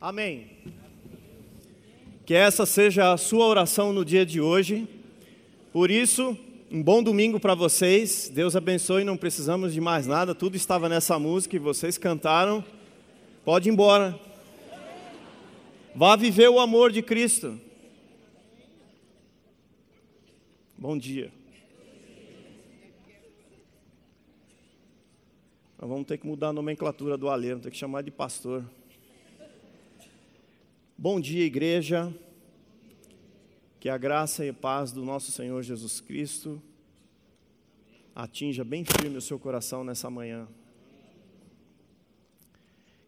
Amém. 0.00 0.46
Que 2.24 2.32
essa 2.32 2.64
seja 2.64 3.12
a 3.12 3.18
sua 3.18 3.44
oração 3.44 3.92
no 3.92 4.02
dia 4.02 4.24
de 4.24 4.40
hoje. 4.40 4.88
Por 5.74 5.90
isso, 5.90 6.38
um 6.70 6.82
bom 6.82 7.02
domingo 7.02 7.38
para 7.38 7.54
vocês. 7.54 8.30
Deus 8.32 8.56
abençoe, 8.56 9.04
não 9.04 9.18
precisamos 9.18 9.74
de 9.74 9.80
mais 9.80 10.06
nada. 10.06 10.34
Tudo 10.34 10.56
estava 10.56 10.88
nessa 10.88 11.18
música 11.18 11.54
e 11.54 11.58
vocês 11.58 11.98
cantaram. 11.98 12.64
Pode 13.44 13.68
ir 13.68 13.72
embora. 13.72 14.18
Vá 15.94 16.16
viver 16.16 16.48
o 16.48 16.60
amor 16.60 16.90
de 16.90 17.02
Cristo. 17.02 17.60
Bom 20.78 20.96
dia. 20.96 21.30
Nós 25.78 25.90
vamos 25.90 26.06
ter 26.06 26.16
que 26.16 26.26
mudar 26.26 26.48
a 26.48 26.52
nomenclatura 26.54 27.18
do 27.18 27.28
alheiro, 27.28 27.60
ter 27.60 27.70
que 27.70 27.76
chamar 27.76 28.02
de 28.02 28.10
pastor. 28.10 28.64
Bom 31.02 31.18
dia, 31.18 31.46
igreja. 31.46 32.14
Que 33.80 33.88
a 33.88 33.96
graça 33.96 34.44
e 34.44 34.50
a 34.50 34.52
paz 34.52 34.92
do 34.92 35.02
nosso 35.02 35.32
Senhor 35.32 35.62
Jesus 35.62 35.98
Cristo 35.98 36.60
atinja 38.14 38.62
bem 38.62 38.84
firme 38.84 39.16
o 39.16 39.20
seu 39.22 39.38
coração 39.38 39.82
nessa 39.82 40.10
manhã. 40.10 40.46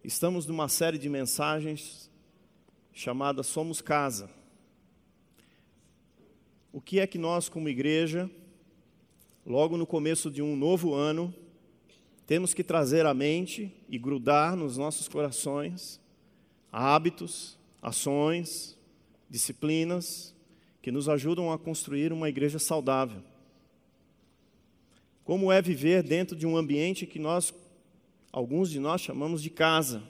Estamos 0.03 0.47
numa 0.47 0.71
série 0.71 0.97
de 0.97 1.07
mensagens 1.11 2.11
chamada 2.95 3.43
Somos 3.43 3.83
Casa. 3.83 4.31
O 6.73 6.81
que 6.81 6.99
é 6.99 7.07
que 7.07 7.19
nós, 7.19 7.51
como 7.51 7.69
igreja, 7.69 8.31
logo 9.45 9.77
no 9.77 9.87
começo 9.87 10.31
de 10.31 10.41
um 10.41 10.57
novo 10.57 10.95
ano, 10.95 11.35
temos 12.27 12.55
que 12.55 12.65
trazer 12.65 13.05
à 13.05 13.13
mente 13.13 13.71
e 13.87 13.99
grudar 13.99 14.57
nos 14.57 14.79
nossos 14.79 15.09
corações 15.09 16.01
hábitos, 16.73 17.61
ações, 17.83 18.79
disciplinas 19.29 20.33
que 20.81 20.93
nos 20.93 21.09
ajudam 21.09 21.53
a 21.53 21.59
construir 21.59 22.13
uma 22.13 22.29
igreja 22.29 22.59
saudável. 22.59 23.23
Como 25.25 25.53
é 25.53 25.61
viver 25.61 26.03
dentro 26.03 26.37
de 26.37 26.47
um 26.47 26.57
ambiente 26.57 27.07
que 27.07 27.19
nós, 27.19 27.53
alguns 28.33 28.71
de 28.71 28.79
nós, 28.81 29.01
chamamos 29.01 29.43
de 29.43 29.51
casa. 29.51 30.03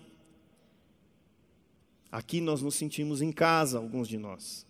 Aqui 2.11 2.41
nós 2.41 2.61
nos 2.63 2.75
sentimos 2.75 3.23
em 3.23 3.33
casa, 3.33 3.79
alguns 3.79 4.09
de 4.09 4.19
nós. 4.19 4.67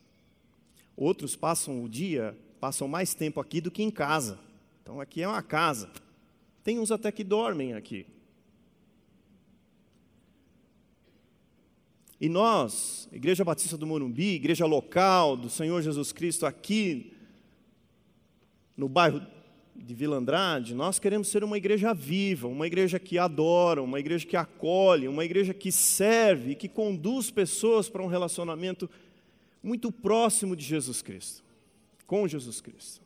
Outros 0.97 1.35
passam 1.35 1.83
o 1.83 1.89
dia, 1.89 2.37
passam 2.61 2.87
mais 2.87 3.15
tempo 3.15 3.41
aqui 3.41 3.61
do 3.61 3.71
que 3.71 3.83
em 3.83 3.91
casa. 3.91 4.39
Então 4.83 5.01
aqui 5.01 5.23
é 5.23 5.29
uma 5.29 5.43
casa. 5.43 5.91
Tem 6.63 6.79
uns 6.79 6.93
até 6.93 7.11
que 7.11 7.25
dormem 7.25 7.75
aqui. 7.75 8.07
E 12.23 12.29
nós, 12.29 13.09
Igreja 13.11 13.45
Batista 13.45 13.77
do 13.77 13.85
Morumbi, 13.85 14.37
igreja 14.37 14.65
local 14.65 15.37
do 15.37 15.51
Senhor 15.51 15.83
Jesus 15.83 16.13
Cristo 16.13 16.47
aqui 16.47 17.13
no 18.77 18.89
bairro 18.89 19.27
de 19.75 19.93
Vila 19.93 20.19
Andrade, 20.19 20.73
nós 20.73 21.01
queremos 21.01 21.27
ser 21.27 21.43
uma 21.43 21.57
igreja 21.57 21.93
viva, 21.93 22.47
uma 22.47 22.65
igreja 22.65 23.01
que 23.01 23.19
adora, 23.19 23.83
uma 23.83 23.99
igreja 23.99 24.25
que 24.25 24.37
acolhe, 24.37 25.09
uma 25.09 25.25
igreja 25.25 25.53
que 25.53 25.73
serve, 25.73 26.55
que 26.55 26.69
conduz 26.69 27.29
pessoas 27.29 27.89
para 27.89 28.05
um 28.05 28.07
relacionamento 28.07 28.89
muito 29.61 29.91
próximo 29.91 30.55
de 30.55 30.65
Jesus 30.65 31.03
Cristo, 31.03 31.43
com 32.07 32.29
Jesus 32.29 32.61
Cristo. 32.61 33.01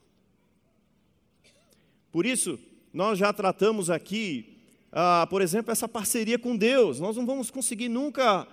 Por 2.12 2.26
isso, 2.26 2.58
nós 2.92 3.18
já 3.18 3.32
tratamos 3.32 3.88
aqui, 3.88 4.58
ah, 4.92 5.26
por 5.30 5.40
exemplo, 5.40 5.72
essa 5.72 5.88
parceria 5.88 6.38
com 6.38 6.54
Deus. 6.54 7.00
Nós 7.00 7.16
não 7.16 7.24
vamos 7.24 7.50
conseguir 7.50 7.88
nunca 7.88 8.46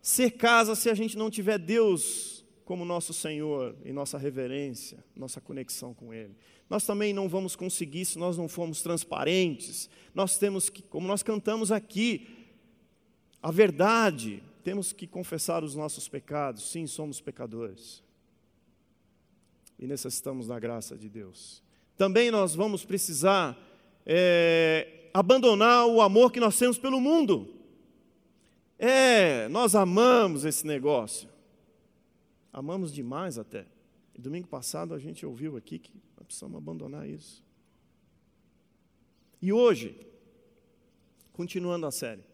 ser 0.00 0.32
casa 0.32 0.74
se 0.74 0.88
a 0.88 0.94
gente 0.94 1.16
não 1.16 1.30
tiver 1.30 1.58
Deus 1.58 2.44
como 2.64 2.84
nosso 2.84 3.12
Senhor 3.12 3.76
e 3.84 3.92
nossa 3.92 4.16
reverência, 4.16 5.02
nossa 5.16 5.40
conexão 5.40 5.92
com 5.92 6.14
Ele. 6.14 6.36
Nós 6.68 6.86
também 6.86 7.12
não 7.12 7.28
vamos 7.28 7.56
conseguir 7.56 8.04
se 8.04 8.16
nós 8.16 8.38
não 8.38 8.48
formos 8.48 8.80
transparentes. 8.80 9.90
Nós 10.14 10.38
temos 10.38 10.70
que, 10.70 10.82
como 10.82 11.08
nós 11.08 11.20
cantamos 11.20 11.72
aqui, 11.72 12.28
a 13.42 13.50
verdade, 13.50 14.40
temos 14.62 14.92
que 14.92 15.06
confessar 15.06 15.64
os 15.64 15.74
nossos 15.74 16.08
pecados. 16.08 16.70
Sim, 16.70 16.86
somos 16.86 17.20
pecadores. 17.20 18.04
E 19.78 19.86
necessitamos 19.86 20.46
da 20.46 20.60
graça 20.60 20.96
de 20.96 21.08
Deus. 21.08 21.60
Também 21.96 22.30
nós 22.30 22.54
vamos 22.54 22.84
precisar 22.84 23.58
é, 24.06 25.10
abandonar 25.12 25.86
o 25.86 26.00
amor 26.00 26.30
que 26.30 26.38
nós 26.38 26.56
temos 26.56 26.78
pelo 26.78 27.00
mundo. 27.00 27.59
É, 28.82 29.46
nós 29.48 29.74
amamos 29.74 30.46
esse 30.46 30.66
negócio. 30.66 31.28
Amamos 32.50 32.90
demais 32.90 33.36
até. 33.36 33.66
E 34.14 34.18
domingo 34.18 34.48
passado 34.48 34.94
a 34.94 34.98
gente 34.98 35.26
ouviu 35.26 35.54
aqui 35.54 35.78
que 35.78 35.92
nós 36.16 36.24
precisamos 36.24 36.56
abandonar 36.56 37.06
isso. 37.06 37.44
E 39.42 39.52
hoje, 39.52 39.94
continuando 41.34 41.84
a 41.84 41.90
série, 41.90 42.24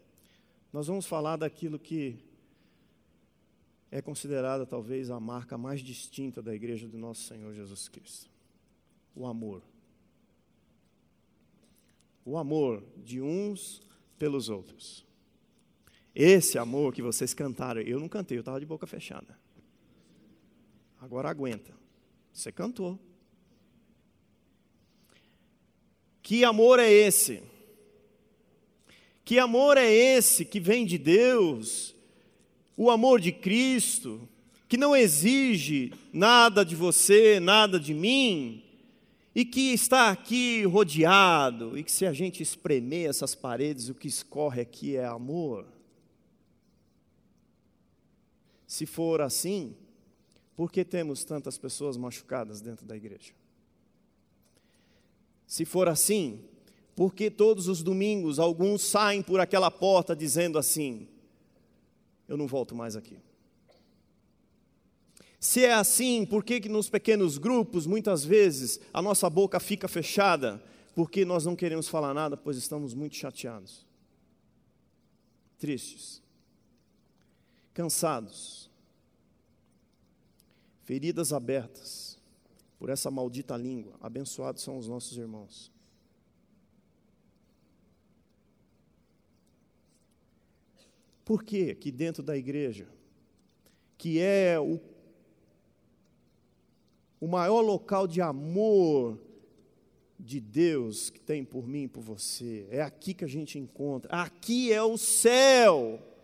nós 0.71 0.87
vamos 0.87 1.05
falar 1.05 1.35
daquilo 1.35 1.77
que 1.77 2.17
é 3.91 4.01
considerada 4.01 4.65
talvez 4.65 5.09
a 5.09 5.19
marca 5.19 5.57
mais 5.57 5.81
distinta 5.81 6.41
da 6.41 6.55
igreja 6.55 6.87
do 6.87 6.97
nosso 6.97 7.23
Senhor 7.23 7.53
Jesus 7.53 7.89
Cristo: 7.89 8.31
o 9.13 9.27
amor. 9.27 9.61
O 12.23 12.37
amor 12.37 12.81
de 12.95 13.21
uns 13.21 13.81
pelos 14.17 14.47
outros. 14.47 15.06
Esse 16.19 16.57
amor 16.57 16.95
que 16.95 17.01
vocês 17.03 17.31
cantaram, 17.31 17.79
eu 17.79 17.99
não 17.99 18.09
cantei, 18.09 18.35
eu 18.35 18.39
estava 18.39 18.59
de 18.59 18.65
boca 18.65 18.87
fechada. 18.87 19.37
Agora 20.99 21.29
aguenta. 21.29 21.71
Você 22.33 22.51
cantou. 22.51 22.99
Que 26.23 26.43
amor 26.43 26.79
é 26.79 26.91
esse? 26.91 27.43
Que 29.23 29.37
amor 29.37 29.77
é 29.77 29.93
esse 29.93 30.43
que 30.43 30.59
vem 30.59 30.87
de 30.87 30.97
Deus? 30.97 31.95
O 32.75 32.89
amor 32.89 33.21
de 33.21 33.31
Cristo, 33.31 34.27
que 34.67 34.75
não 34.75 34.95
exige 34.95 35.93
nada 36.11 36.65
de 36.65 36.75
você, 36.75 37.39
nada 37.39 37.79
de 37.79 37.93
mim, 37.93 38.63
e 39.35 39.45
que 39.45 39.71
está 39.71 40.09
aqui 40.09 40.63
rodeado, 40.63 41.77
e 41.77 41.83
que 41.83 41.91
se 41.91 42.07
a 42.07 42.11
gente 42.11 42.41
espremer 42.41 43.07
essas 43.07 43.35
paredes, 43.35 43.87
o 43.87 43.93
que 43.93 44.07
escorre 44.07 44.61
aqui 44.61 44.95
é 44.95 45.05
amor. 45.05 45.76
Se 48.67 48.85
for 48.85 49.21
assim, 49.21 49.73
por 50.53 50.69
que 50.69 50.83
temos 50.83 51.23
tantas 51.23 51.57
pessoas 51.57 51.95
machucadas 51.95 52.59
dentro 52.59 52.85
da 52.85 52.97
igreja? 52.97 53.31
Se 55.47 55.63
for 55.63 55.87
assim, 55.87 56.43
por 56.93 57.15
que 57.15 57.31
todos 57.31 57.69
os 57.69 57.81
domingos 57.81 58.37
alguns 58.37 58.81
saem 58.81 59.23
por 59.23 59.39
aquela 59.39 59.71
porta 59.71 60.13
dizendo 60.13 60.59
assim: 60.59 61.07
Eu 62.27 62.35
não 62.35 62.45
volto 62.45 62.75
mais 62.75 62.97
aqui? 62.97 63.17
Se 65.39 65.63
é 65.63 65.73
assim, 65.73 66.25
por 66.25 66.43
que, 66.43 66.59
que 66.59 66.67
nos 66.67 66.89
pequenos 66.89 67.37
grupos, 67.37 67.87
muitas 67.87 68.25
vezes, 68.25 68.81
a 68.91 69.01
nossa 69.01 69.29
boca 69.29 69.61
fica 69.61 69.87
fechada? 69.87 70.61
Porque 70.93 71.23
nós 71.23 71.45
não 71.45 71.55
queremos 71.55 71.87
falar 71.87 72.13
nada, 72.13 72.35
pois 72.35 72.57
estamos 72.57 72.93
muito 72.93 73.15
chateados, 73.15 73.85
tristes 75.57 76.26
cansados, 77.77 78.71
feridas 80.81 81.31
abertas 81.31 82.19
por 82.79 82.89
essa 82.89 83.11
maldita 83.11 83.55
língua. 83.55 83.93
Abençoados 84.01 84.63
são 84.63 84.79
os 84.79 84.87
nossos 84.87 85.15
irmãos. 85.15 85.71
Por 91.23 91.43
que 91.43 91.75
que 91.75 91.91
dentro 91.91 92.23
da 92.23 92.35
igreja, 92.35 92.89
que 93.95 94.19
é 94.19 94.59
o, 94.59 94.79
o 97.21 97.27
maior 97.27 97.61
local 97.61 98.07
de 98.07 98.21
amor 98.23 99.19
de 100.19 100.39
Deus 100.39 101.11
que 101.11 101.19
tem 101.19 101.45
por 101.45 101.67
mim 101.67 101.83
e 101.83 101.87
por 101.87 102.01
você, 102.01 102.67
é 102.71 102.81
aqui 102.81 103.13
que 103.13 103.23
a 103.23 103.29
gente 103.29 103.59
encontra, 103.59 104.11
aqui 104.11 104.73
é 104.73 104.81
o 104.81 104.97
céu. 104.97 106.16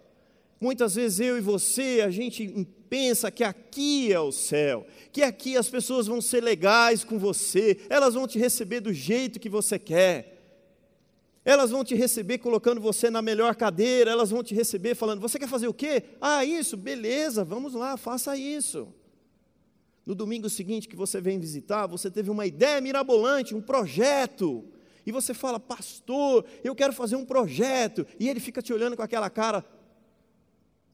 Muitas 0.64 0.96
vezes 0.96 1.20
eu 1.20 1.38
e 1.38 1.42
você, 1.42 2.02
a 2.06 2.10
gente 2.10 2.48
pensa 2.90 3.30
que 3.30 3.44
aqui 3.44 4.14
é 4.14 4.20
o 4.22 4.32
céu, 4.32 4.88
que 5.12 5.22
aqui 5.22 5.58
as 5.58 5.68
pessoas 5.68 6.08
vão 6.08 6.22
ser 6.22 6.42
legais 6.42 7.04
com 7.04 7.20
você, 7.20 7.82
elas 7.90 8.14
vão 8.14 8.26
te 8.26 8.40
receber 8.40 8.80
do 8.80 8.94
jeito 8.94 9.42
que 9.42 9.50
você 9.50 9.78
quer. 9.78 10.42
Elas 11.44 11.70
vão 11.70 11.84
te 11.84 11.96
receber 11.96 12.38
colocando 12.38 12.80
você 12.80 13.10
na 13.10 13.22
melhor 13.22 13.58
cadeira, 13.58 14.10
elas 14.10 14.30
vão 14.30 14.42
te 14.42 14.56
receber 14.56 14.96
falando: 14.96 15.20
"Você 15.20 15.38
quer 15.38 15.50
fazer 15.50 15.68
o 15.68 15.74
quê? 15.74 16.02
Ah, 16.22 16.46
isso, 16.46 16.78
beleza, 16.78 17.44
vamos 17.44 17.74
lá, 17.74 17.98
faça 17.98 18.38
isso". 18.38 18.88
No 20.06 20.16
domingo 20.16 20.50
seguinte 20.50 20.88
que 20.88 20.96
você 20.96 21.20
vem 21.20 21.42
visitar, 21.42 21.88
você 21.88 22.10
teve 22.10 22.30
uma 22.32 22.46
ideia 22.46 22.80
mirabolante, 22.80 23.54
um 23.54 23.62
projeto. 23.62 24.64
E 25.06 25.12
você 25.12 25.34
fala: 25.34 25.60
"Pastor, 25.60 26.46
eu 26.64 26.74
quero 26.74 26.94
fazer 26.94 27.18
um 27.18 27.26
projeto". 27.26 28.08
E 28.18 28.30
ele 28.30 28.40
fica 28.40 28.62
te 28.62 28.72
olhando 28.72 28.96
com 28.96 29.04
aquela 29.04 29.30
cara: 29.30 29.66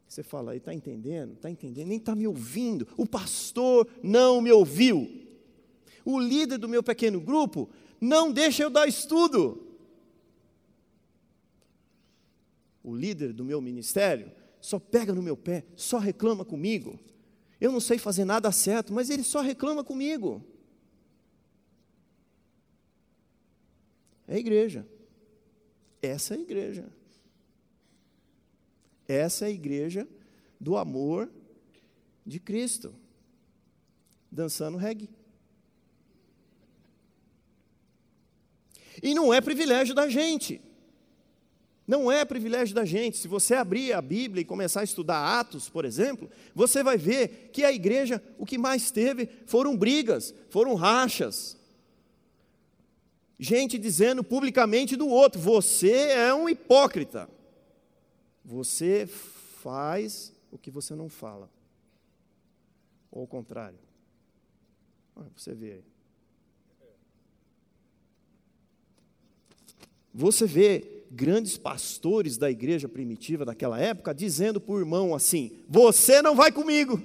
Você 0.09 0.23
fala, 0.23 0.55
está 0.55 0.73
entendendo? 0.73 1.33
Está 1.33 1.51
entendendo? 1.51 1.87
Nem 1.87 1.99
está 1.99 2.15
me 2.15 2.25
ouvindo. 2.25 2.87
O 2.97 3.05
pastor 3.05 3.87
não 4.01 4.41
me 4.41 4.51
ouviu. 4.51 5.07
O 6.03 6.19
líder 6.19 6.57
do 6.57 6.67
meu 6.67 6.81
pequeno 6.81 7.21
grupo 7.21 7.69
não 8.01 8.31
deixa 8.31 8.63
eu 8.63 8.71
dar 8.71 8.87
estudo. 8.87 9.67
O 12.83 12.95
líder 12.95 13.33
do 13.33 13.45
meu 13.45 13.61
ministério 13.61 14.31
só 14.59 14.79
pega 14.79 15.13
no 15.13 15.21
meu 15.21 15.37
pé, 15.37 15.63
só 15.75 15.99
reclama 15.99 16.43
comigo. 16.43 16.99
Eu 17.61 17.71
não 17.71 17.79
sei 17.79 17.99
fazer 17.99 18.25
nada 18.25 18.51
certo, 18.51 18.91
mas 18.91 19.11
ele 19.11 19.23
só 19.23 19.41
reclama 19.41 19.83
comigo. 19.83 20.43
É 24.27 24.35
a 24.35 24.39
igreja. 24.39 24.87
Essa 26.01 26.33
é 26.33 26.37
a 26.37 26.41
igreja. 26.41 26.98
Essa 29.09 29.45
é 29.45 29.47
a 29.47 29.51
igreja 29.51 30.07
do 30.59 30.77
amor 30.77 31.27
de 32.23 32.39
Cristo. 32.39 32.93
Dançando 34.31 34.77
reggae. 34.77 35.09
E 39.01 39.15
não 39.15 39.33
é 39.33 39.41
privilégio 39.41 39.95
da 39.95 40.07
gente. 40.07 40.61
Não 41.87 42.11
é 42.11 42.23
privilégio 42.23 42.75
da 42.75 42.85
gente. 42.85 43.17
Se 43.17 43.27
você 43.27 43.55
abrir 43.55 43.93
a 43.93 44.01
Bíblia 44.01 44.43
e 44.43 44.45
começar 44.45 44.81
a 44.81 44.83
estudar 44.83 45.39
Atos, 45.39 45.67
por 45.67 45.85
exemplo, 45.85 46.29
você 46.53 46.83
vai 46.83 46.95
ver 46.95 47.49
que 47.51 47.63
a 47.63 47.71
igreja, 47.71 48.21
o 48.37 48.45
que 48.45 48.59
mais 48.59 48.91
teve 48.91 49.27
foram 49.47 49.75
brigas, 49.75 50.35
foram 50.51 50.75
rachas. 50.75 51.57
Gente 53.39 53.79
dizendo 53.79 54.23
publicamente 54.23 54.95
do 54.95 55.07
outro: 55.07 55.41
você 55.41 56.11
é 56.11 56.31
um 56.31 56.47
hipócrita. 56.47 57.27
Você 58.49 59.05
faz 59.05 60.33
o 60.49 60.57
que 60.57 60.71
você 60.71 60.95
não 60.95 61.07
fala. 61.07 61.47
Ou 63.11 63.21
ao 63.21 63.27
contrário. 63.27 63.77
Você 65.37 65.53
vê. 65.53 65.83
Você 70.11 70.47
vê 70.47 71.03
grandes 71.11 71.59
pastores 71.59 72.39
da 72.39 72.49
igreja 72.49 72.89
primitiva 72.89 73.45
daquela 73.45 73.79
época 73.79 74.15
dizendo 74.15 74.59
para 74.59 74.73
o 74.73 74.79
irmão 74.79 75.13
assim: 75.13 75.63
Você 75.69 76.19
não 76.19 76.35
vai 76.35 76.51
comigo. 76.51 76.99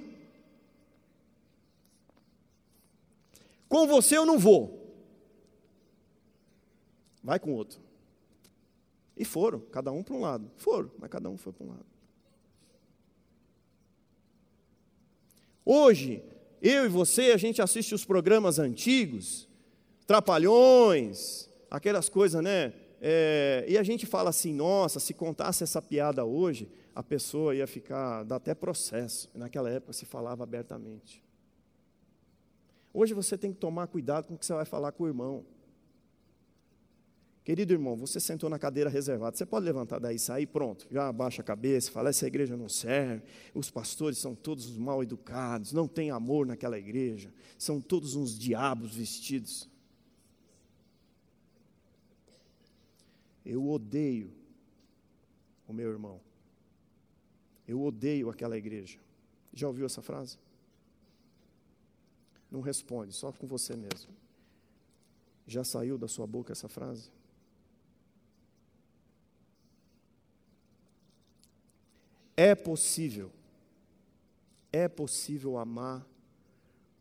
Com 3.68 3.86
você 3.86 4.16
eu 4.16 4.24
não 4.24 4.38
vou. 4.38 4.82
Vai 7.22 7.38
com 7.38 7.52
outro. 7.52 7.83
E 9.16 9.24
foram, 9.24 9.60
cada 9.60 9.92
um 9.92 10.02
para 10.02 10.14
um 10.14 10.20
lado. 10.20 10.50
Foram, 10.56 10.90
mas 10.98 11.10
cada 11.10 11.28
um 11.30 11.36
foi 11.36 11.52
para 11.52 11.64
um 11.64 11.70
lado. 11.70 11.86
Hoje, 15.64 16.22
eu 16.60 16.84
e 16.84 16.88
você, 16.88 17.32
a 17.32 17.36
gente 17.36 17.62
assiste 17.62 17.94
os 17.94 18.04
programas 18.04 18.58
antigos, 18.58 19.48
trapalhões, 20.06 21.48
aquelas 21.70 22.08
coisas, 22.08 22.42
né? 22.42 22.74
É, 23.00 23.64
e 23.68 23.76
a 23.76 23.82
gente 23.82 24.06
fala 24.06 24.30
assim, 24.30 24.52
nossa, 24.52 24.98
se 24.98 25.14
contasse 25.14 25.62
essa 25.62 25.80
piada 25.80 26.24
hoje, 26.24 26.68
a 26.94 27.02
pessoa 27.02 27.54
ia 27.54 27.66
ficar, 27.66 28.22
dá 28.24 28.36
até 28.36 28.54
processo. 28.54 29.30
Naquela 29.34 29.70
época 29.70 29.92
se 29.92 30.04
falava 30.04 30.42
abertamente. 30.42 31.22
Hoje 32.92 33.12
você 33.12 33.36
tem 33.36 33.52
que 33.52 33.58
tomar 33.58 33.88
cuidado 33.88 34.28
com 34.28 34.34
o 34.34 34.38
que 34.38 34.46
você 34.46 34.54
vai 34.54 34.64
falar 34.64 34.92
com 34.92 35.04
o 35.04 35.06
irmão. 35.06 35.44
Querido 37.44 37.74
irmão, 37.74 37.94
você 37.94 38.18
sentou 38.18 38.48
na 38.48 38.58
cadeira 38.58 38.88
reservada, 38.88 39.36
você 39.36 39.44
pode 39.44 39.66
levantar 39.66 39.98
daí, 39.98 40.18
sair, 40.18 40.46
pronto, 40.46 40.86
já 40.90 41.08
abaixa 41.08 41.42
a 41.42 41.44
cabeça, 41.44 41.92
fala, 41.92 42.08
essa 42.08 42.26
igreja 42.26 42.56
não 42.56 42.70
serve, 42.70 43.22
os 43.52 43.70
pastores 43.70 44.16
são 44.16 44.34
todos 44.34 44.74
mal 44.78 45.02
educados, 45.02 45.70
não 45.70 45.86
tem 45.86 46.10
amor 46.10 46.46
naquela 46.46 46.78
igreja, 46.78 47.30
são 47.58 47.82
todos 47.82 48.14
uns 48.14 48.38
diabos 48.38 48.94
vestidos. 48.94 49.68
Eu 53.44 53.68
odeio 53.68 54.32
o 55.68 55.72
meu 55.74 55.90
irmão. 55.90 56.18
Eu 57.68 57.82
odeio 57.82 58.30
aquela 58.30 58.56
igreja. 58.56 58.98
Já 59.52 59.68
ouviu 59.68 59.84
essa 59.84 60.00
frase? 60.00 60.38
Não 62.50 62.62
responde, 62.62 63.12
só 63.12 63.30
com 63.32 63.46
você 63.46 63.76
mesmo. 63.76 64.14
Já 65.46 65.62
saiu 65.62 65.98
da 65.98 66.08
sua 66.08 66.26
boca 66.26 66.50
essa 66.50 66.70
frase? 66.70 67.10
É 72.36 72.54
possível, 72.54 73.30
é 74.72 74.88
possível 74.88 75.56
amar 75.56 76.06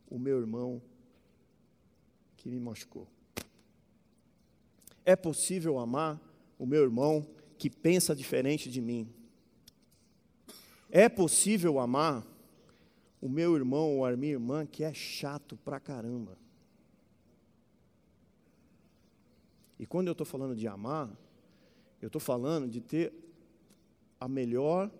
o 0.08 0.20
meu 0.20 0.40
irmão 0.40 0.82
que 2.38 2.50
me 2.50 2.60
machucou. 2.60 3.08
É 5.06 5.16
possível 5.16 5.80
amar 5.80 6.22
o 6.60 6.66
meu 6.66 6.84
irmão 6.84 7.28
que 7.58 7.70
pensa 7.70 8.16
diferente 8.16 8.70
de 8.70 8.80
mim. 8.80 9.12
É 10.90 11.10
possível 11.10 11.80
amar 11.80 12.26
o 13.20 13.28
meu 13.28 13.56
irmão 13.56 13.98
ou 13.98 14.06
a 14.06 14.16
minha 14.16 14.34
irmã 14.34 14.66
que 14.66 14.84
é 14.84 14.94
chato 14.94 15.58
pra 15.58 15.80
caramba. 15.80 16.38
E 19.80 19.86
quando 19.86 20.08
eu 20.08 20.12
estou 20.12 20.26
falando 20.26 20.56
de 20.56 20.68
amar, 20.68 21.10
eu 22.02 22.08
estou 22.08 22.20
falando 22.20 22.70
de 22.70 22.80
ter 22.80 23.14
a 24.20 24.28
melhor, 24.28 24.92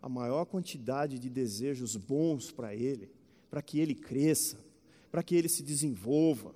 a 0.00 0.08
maior 0.08 0.44
quantidade 0.44 1.18
de 1.18 1.28
desejos 1.28 1.96
bons 1.96 2.50
para 2.50 2.74
ele, 2.74 3.10
para 3.50 3.62
que 3.62 3.80
ele 3.80 3.94
cresça, 3.94 4.58
para 5.10 5.22
que 5.22 5.34
ele 5.34 5.48
se 5.48 5.62
desenvolva, 5.62 6.54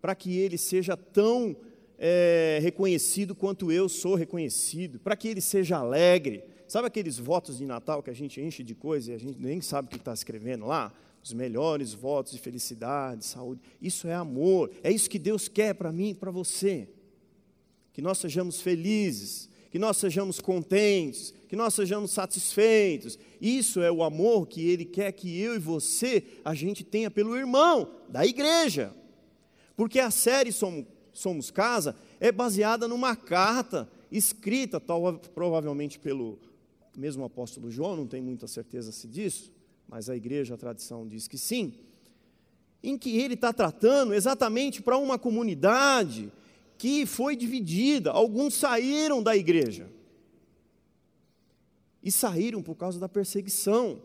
para 0.00 0.14
que 0.14 0.36
ele 0.36 0.58
seja 0.58 0.96
tão 0.96 1.56
é, 1.98 2.58
reconhecido 2.60 3.34
quanto 3.34 3.70
eu 3.70 3.88
sou 3.88 4.14
reconhecido, 4.14 4.98
para 4.98 5.16
que 5.16 5.28
ele 5.28 5.40
seja 5.40 5.78
alegre. 5.78 6.44
Sabe 6.66 6.88
aqueles 6.88 7.18
votos 7.18 7.58
de 7.58 7.66
Natal 7.66 8.02
que 8.02 8.10
a 8.10 8.14
gente 8.14 8.40
enche 8.40 8.62
de 8.62 8.74
coisa 8.74 9.12
e 9.12 9.14
a 9.14 9.18
gente 9.18 9.40
nem 9.40 9.60
sabe 9.60 9.86
o 9.86 9.90
que 9.90 9.96
está 9.96 10.12
escrevendo 10.12 10.66
lá? 10.66 10.92
Os 11.22 11.32
melhores 11.32 11.94
votos 11.94 12.32
de 12.32 12.38
felicidade, 12.40 13.24
saúde. 13.24 13.60
Isso 13.80 14.08
é 14.08 14.14
amor. 14.14 14.70
É 14.82 14.90
isso 14.90 15.08
que 15.08 15.18
Deus 15.18 15.46
quer 15.46 15.74
para 15.74 15.92
mim 15.92 16.10
e 16.10 16.14
para 16.14 16.32
você. 16.32 16.88
Que 17.92 18.02
nós 18.02 18.18
sejamos 18.18 18.60
felizes, 18.60 19.48
que 19.72 19.78
nós 19.78 19.96
sejamos 19.96 20.38
contentes, 20.38 21.32
que 21.48 21.56
nós 21.56 21.72
sejamos 21.72 22.10
satisfeitos. 22.10 23.18
Isso 23.40 23.80
é 23.80 23.90
o 23.90 24.02
amor 24.02 24.46
que 24.46 24.68
Ele 24.68 24.84
quer 24.84 25.10
que 25.12 25.40
eu 25.40 25.54
e 25.54 25.58
você 25.58 26.22
a 26.44 26.54
gente 26.54 26.84
tenha 26.84 27.10
pelo 27.10 27.34
irmão 27.34 27.90
da 28.06 28.26
igreja. 28.26 28.94
Porque 29.74 29.98
a 29.98 30.10
série 30.10 30.52
Somos 30.52 30.84
somos 31.14 31.50
casa, 31.50 31.94
é 32.18 32.32
baseada 32.32 32.88
numa 32.88 33.14
carta 33.14 33.86
escrita, 34.10 34.80
tal, 34.80 35.14
provavelmente 35.34 35.98
pelo 35.98 36.38
mesmo 36.96 37.24
apóstolo 37.24 37.70
João, 37.70 37.96
não 37.96 38.06
tem 38.06 38.22
muita 38.22 38.46
certeza 38.46 38.90
se 38.92 39.06
disso, 39.06 39.52
mas 39.86 40.08
a 40.08 40.16
igreja, 40.16 40.54
a 40.54 40.58
tradição 40.58 41.06
diz 41.06 41.28
que 41.28 41.36
sim, 41.36 41.74
em 42.82 42.96
que 42.96 43.18
ele 43.18 43.34
está 43.34 43.52
tratando 43.52 44.14
exatamente 44.14 44.80
para 44.80 44.96
uma 44.96 45.18
comunidade 45.18 46.32
que 46.78 47.06
foi 47.06 47.36
dividida, 47.36 48.10
alguns 48.10 48.54
saíram 48.54 49.22
da 49.22 49.36
igreja. 49.36 49.88
E 52.02 52.10
saíram 52.10 52.62
por 52.62 52.74
causa 52.74 52.98
da 52.98 53.08
perseguição, 53.08 54.02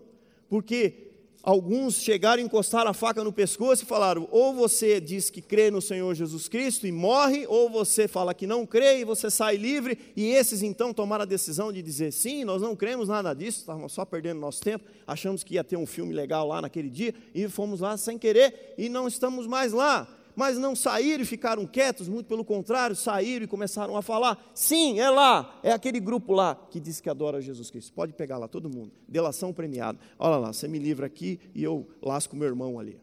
porque 0.47 1.07
alguns 1.41 1.95
chegaram 1.95 2.43
encostaram 2.43 2.91
a 2.91 2.93
faca 2.93 3.24
no 3.24 3.33
pescoço 3.33 3.83
e 3.83 3.88
falaram: 3.88 4.27
ou 4.31 4.53
você 4.53 5.01
diz 5.01 5.29
que 5.29 5.41
crê 5.41 5.71
no 5.71 5.81
Senhor 5.81 6.13
Jesus 6.13 6.47
Cristo 6.47 6.86
e 6.86 6.91
morre, 6.91 7.47
ou 7.47 7.69
você 7.69 8.07
fala 8.07 8.33
que 8.33 8.45
não 8.45 8.65
crê 8.65 9.00
e 9.00 9.05
você 9.05 9.31
sai 9.31 9.55
livre. 9.55 9.97
E 10.15 10.27
esses 10.27 10.62
então 10.62 10.93
tomaram 10.93 11.24
a 11.24 11.25
decisão 11.25 11.71
de 11.74 11.81
dizer: 11.81 12.12
sim, 12.12 12.43
nós 12.43 12.62
não 12.62 12.75
cremos 12.75 13.07
nada 13.07 13.33
disso, 13.33 13.59
estávamos 13.59 13.93
só 13.93 14.05
perdendo 14.05 14.39
nosso 14.39 14.62
tempo, 14.62 14.86
achamos 15.07 15.43
que 15.43 15.55
ia 15.55 15.63
ter 15.63 15.77
um 15.77 15.86
filme 15.86 16.13
legal 16.13 16.47
lá 16.47 16.62
naquele 16.62 16.89
dia 16.89 17.15
e 17.33 17.47
fomos 17.47 17.79
lá 17.79 17.97
sem 17.97 18.17
querer 18.17 18.75
e 18.77 18.89
não 18.89 19.07
estamos 19.07 19.47
mais 19.47 19.71
lá 19.74 20.16
mas 20.38 20.56
não 20.56 20.75
saíram 20.75 21.24
e 21.24 21.25
ficaram 21.25 21.65
quietos, 21.65 22.08
muito 22.08 22.27
pelo 22.27 22.46
contrário, 22.46 22.96
saíram 22.96 23.46
e 23.46 23.48
começaram 23.48 23.98
a 23.98 24.03
falar. 24.03 24.51
Sim, 24.53 25.00
é 25.00 25.10
lá, 25.10 25.60
é 25.63 25.72
aquele 25.72 26.00
grupo 26.00 26.32
lá 26.32 26.53
que 26.70 26.79
diz 26.79 27.01
que 27.01 27.10
adora 27.10 27.41
Jesus 27.41 27.72
Cristo. 27.72 27.91
Pode 27.91 28.13
pegar 28.13 28.38
lá, 28.38 28.48
todo 28.48 28.70
mundo. 28.70 28.91
Delação 29.08 29.51
premiada. 29.51 29.98
Olha 30.20 30.38
lá, 30.38 30.53
você 30.53 30.67
me 30.67 30.77
livra 30.77 31.08
aqui 31.08 31.39
e 31.56 31.63
eu 31.63 31.89
lasco 32.00 32.36
meu 32.36 32.48
irmão 32.48 32.79
ali. 32.79 33.01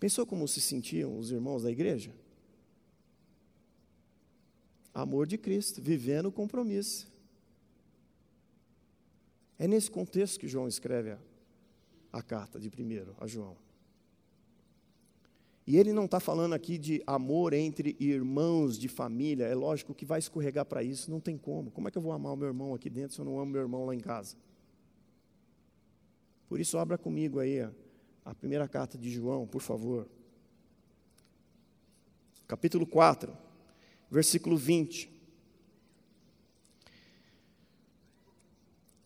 Pensou 0.00 0.26
como 0.26 0.48
se 0.48 0.60
sentiam 0.60 1.16
os 1.16 1.30
irmãos 1.30 1.62
da 1.62 1.70
igreja? 1.70 2.12
Amor 4.92 5.28
de 5.28 5.38
Cristo, 5.38 5.80
vivendo 5.80 6.26
o 6.26 6.32
compromisso. 6.32 7.06
É 9.56 9.68
nesse 9.68 9.88
contexto 9.88 10.40
que 10.40 10.48
João 10.48 10.66
escreve 10.66 11.12
a, 11.12 11.18
a 12.12 12.22
carta 12.22 12.58
de 12.58 12.68
primeiro 12.68 13.14
a 13.20 13.26
João. 13.28 13.56
E 15.66 15.76
ele 15.76 15.92
não 15.92 16.06
está 16.06 16.18
falando 16.18 16.54
aqui 16.54 16.76
de 16.76 17.02
amor 17.06 17.52
entre 17.52 17.96
irmãos 18.00 18.76
de 18.76 18.88
família. 18.88 19.44
É 19.44 19.54
lógico 19.54 19.94
que 19.94 20.04
vai 20.04 20.18
escorregar 20.18 20.64
para 20.64 20.82
isso, 20.82 21.10
não 21.10 21.20
tem 21.20 21.38
como. 21.38 21.70
Como 21.70 21.86
é 21.86 21.90
que 21.90 21.98
eu 21.98 22.02
vou 22.02 22.12
amar 22.12 22.32
o 22.32 22.36
meu 22.36 22.48
irmão 22.48 22.74
aqui 22.74 22.90
dentro 22.90 23.14
se 23.14 23.20
eu 23.20 23.24
não 23.24 23.38
amo 23.38 23.52
meu 23.52 23.62
irmão 23.62 23.86
lá 23.86 23.94
em 23.94 24.00
casa? 24.00 24.36
Por 26.48 26.60
isso, 26.60 26.76
abra 26.78 26.98
comigo 26.98 27.38
aí 27.38 27.60
a, 28.24 28.34
primeira 28.34 28.68
carta 28.68 28.98
de 28.98 29.08
João, 29.08 29.46
por 29.46 29.62
favor. 29.62 30.08
Capítulo 32.46 32.86
4, 32.86 33.32
versículo 34.10 34.56
20. 34.56 35.10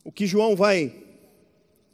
O 0.02 0.10
que 0.10 0.26
João 0.26 0.56
vai 0.56 1.04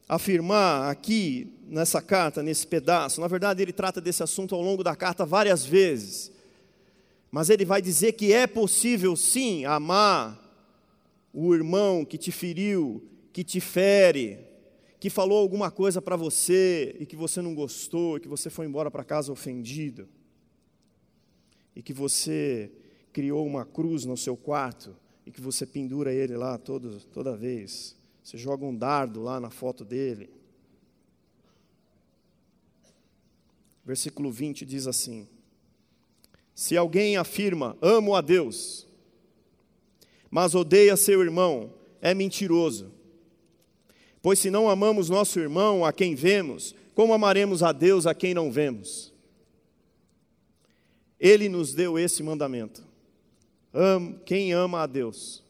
afirmar 0.08 0.90
aqui 0.90 1.52
nessa 1.72 2.02
carta, 2.02 2.42
nesse 2.42 2.66
pedaço. 2.66 3.20
Na 3.20 3.26
verdade, 3.26 3.62
ele 3.62 3.72
trata 3.72 4.00
desse 4.00 4.22
assunto 4.22 4.54
ao 4.54 4.60
longo 4.60 4.84
da 4.84 4.94
carta 4.94 5.24
várias 5.24 5.64
vezes. 5.64 6.30
Mas 7.30 7.48
ele 7.48 7.64
vai 7.64 7.80
dizer 7.80 8.12
que 8.12 8.32
é 8.32 8.46
possível 8.46 9.16
sim 9.16 9.64
amar 9.64 10.38
o 11.32 11.54
irmão 11.54 12.04
que 12.04 12.18
te 12.18 12.30
feriu, 12.30 13.02
que 13.32 13.42
te 13.42 13.58
fere, 13.58 14.38
que 15.00 15.08
falou 15.08 15.38
alguma 15.38 15.70
coisa 15.70 16.02
para 16.02 16.14
você 16.14 16.94
e 17.00 17.06
que 17.06 17.16
você 17.16 17.40
não 17.40 17.54
gostou, 17.54 18.18
e 18.18 18.20
que 18.20 18.28
você 18.28 18.50
foi 18.50 18.66
embora 18.66 18.90
para 18.90 19.02
casa 19.02 19.32
ofendido. 19.32 20.06
E 21.74 21.82
que 21.82 21.94
você 21.94 22.70
criou 23.14 23.46
uma 23.46 23.64
cruz 23.64 24.04
no 24.04 24.16
seu 24.16 24.36
quarto 24.36 24.94
e 25.24 25.30
que 25.30 25.40
você 25.40 25.64
pendura 25.64 26.12
ele 26.12 26.36
lá 26.36 26.58
todo, 26.58 27.00
toda 27.14 27.34
vez. 27.34 27.96
Você 28.22 28.36
joga 28.36 28.66
um 28.66 28.76
dardo 28.76 29.22
lá 29.22 29.40
na 29.40 29.50
foto 29.50 29.86
dele. 29.86 30.41
Versículo 33.84 34.30
20 34.30 34.64
diz 34.64 34.86
assim: 34.86 35.26
Se 36.54 36.76
alguém 36.76 37.16
afirma, 37.16 37.76
amo 37.80 38.14
a 38.14 38.20
Deus, 38.20 38.86
mas 40.30 40.54
odeia 40.54 40.96
seu 40.96 41.22
irmão, 41.22 41.74
é 42.00 42.14
mentiroso. 42.14 42.92
Pois 44.20 44.38
se 44.38 44.50
não 44.50 44.68
amamos 44.68 45.08
nosso 45.08 45.40
irmão 45.40 45.84
a 45.84 45.92
quem 45.92 46.14
vemos, 46.14 46.74
como 46.94 47.12
amaremos 47.12 47.62
a 47.62 47.72
Deus 47.72 48.06
a 48.06 48.14
quem 48.14 48.32
não 48.32 48.52
vemos? 48.52 49.12
Ele 51.18 51.48
nos 51.48 51.74
deu 51.74 51.98
esse 51.98 52.22
mandamento: 52.22 52.84
quem 54.24 54.52
ama 54.52 54.82
a 54.82 54.86
Deus, 54.86 55.42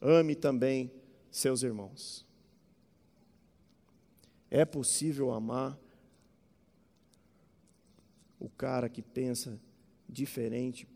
ame 0.00 0.34
também 0.34 0.92
seus 1.30 1.62
irmãos. 1.62 2.24
É 4.50 4.64
possível 4.64 5.30
amar 5.32 5.78
o 8.38 8.48
cara 8.48 8.88
que 8.88 9.02
pensa 9.02 9.60
diferente 10.08 10.88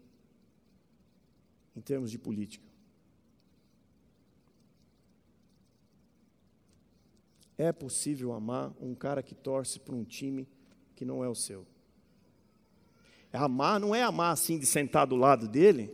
em 1.76 1.80
termos 1.80 2.10
de 2.10 2.18
política. 2.18 2.66
É 7.58 7.72
possível 7.72 8.32
amar 8.32 8.72
um 8.80 8.94
cara 8.94 9.22
que 9.22 9.34
torce 9.34 9.78
para 9.78 9.94
um 9.94 10.04
time 10.04 10.48
que 10.94 11.04
não 11.04 11.22
é 11.22 11.28
o 11.28 11.34
seu. 11.34 11.66
Amar 13.32 13.80
não 13.80 13.94
é 13.94 14.02
amar 14.02 14.32
assim 14.32 14.58
de 14.58 14.66
sentar 14.66 15.06
do 15.06 15.16
lado 15.16 15.48
dele 15.48 15.92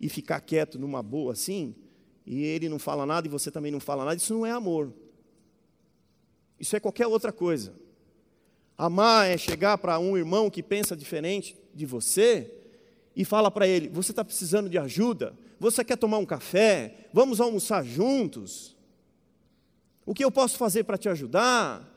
e 0.00 0.08
ficar 0.08 0.40
quieto 0.40 0.78
numa 0.78 1.02
boa 1.02 1.32
assim, 1.32 1.74
e 2.24 2.42
ele 2.42 2.68
não 2.68 2.78
fala 2.78 3.06
nada 3.06 3.26
e 3.26 3.30
você 3.30 3.50
também 3.50 3.70
não 3.70 3.78
fala 3.78 4.04
nada, 4.04 4.16
isso 4.16 4.34
não 4.34 4.44
é 4.44 4.50
amor. 4.50 4.92
Isso 6.58 6.74
é 6.74 6.80
qualquer 6.80 7.06
outra 7.06 7.32
coisa. 7.32 7.74
Amar 8.76 9.26
é 9.26 9.38
chegar 9.38 9.78
para 9.78 9.98
um 9.98 10.16
irmão 10.16 10.50
que 10.50 10.62
pensa 10.62 10.96
diferente 10.96 11.56
de 11.74 11.86
você 11.86 12.52
e 13.14 13.24
fala 13.24 13.50
para 13.50 13.66
ele: 13.66 13.88
Você 13.88 14.12
está 14.12 14.24
precisando 14.24 14.68
de 14.68 14.78
ajuda? 14.78 15.34
Você 15.58 15.82
quer 15.82 15.96
tomar 15.96 16.18
um 16.18 16.26
café? 16.26 17.08
Vamos 17.12 17.40
almoçar 17.40 17.84
juntos? 17.84 18.76
O 20.04 20.14
que 20.14 20.24
eu 20.24 20.30
posso 20.30 20.58
fazer 20.58 20.84
para 20.84 20.98
te 20.98 21.08
ajudar? 21.08 21.92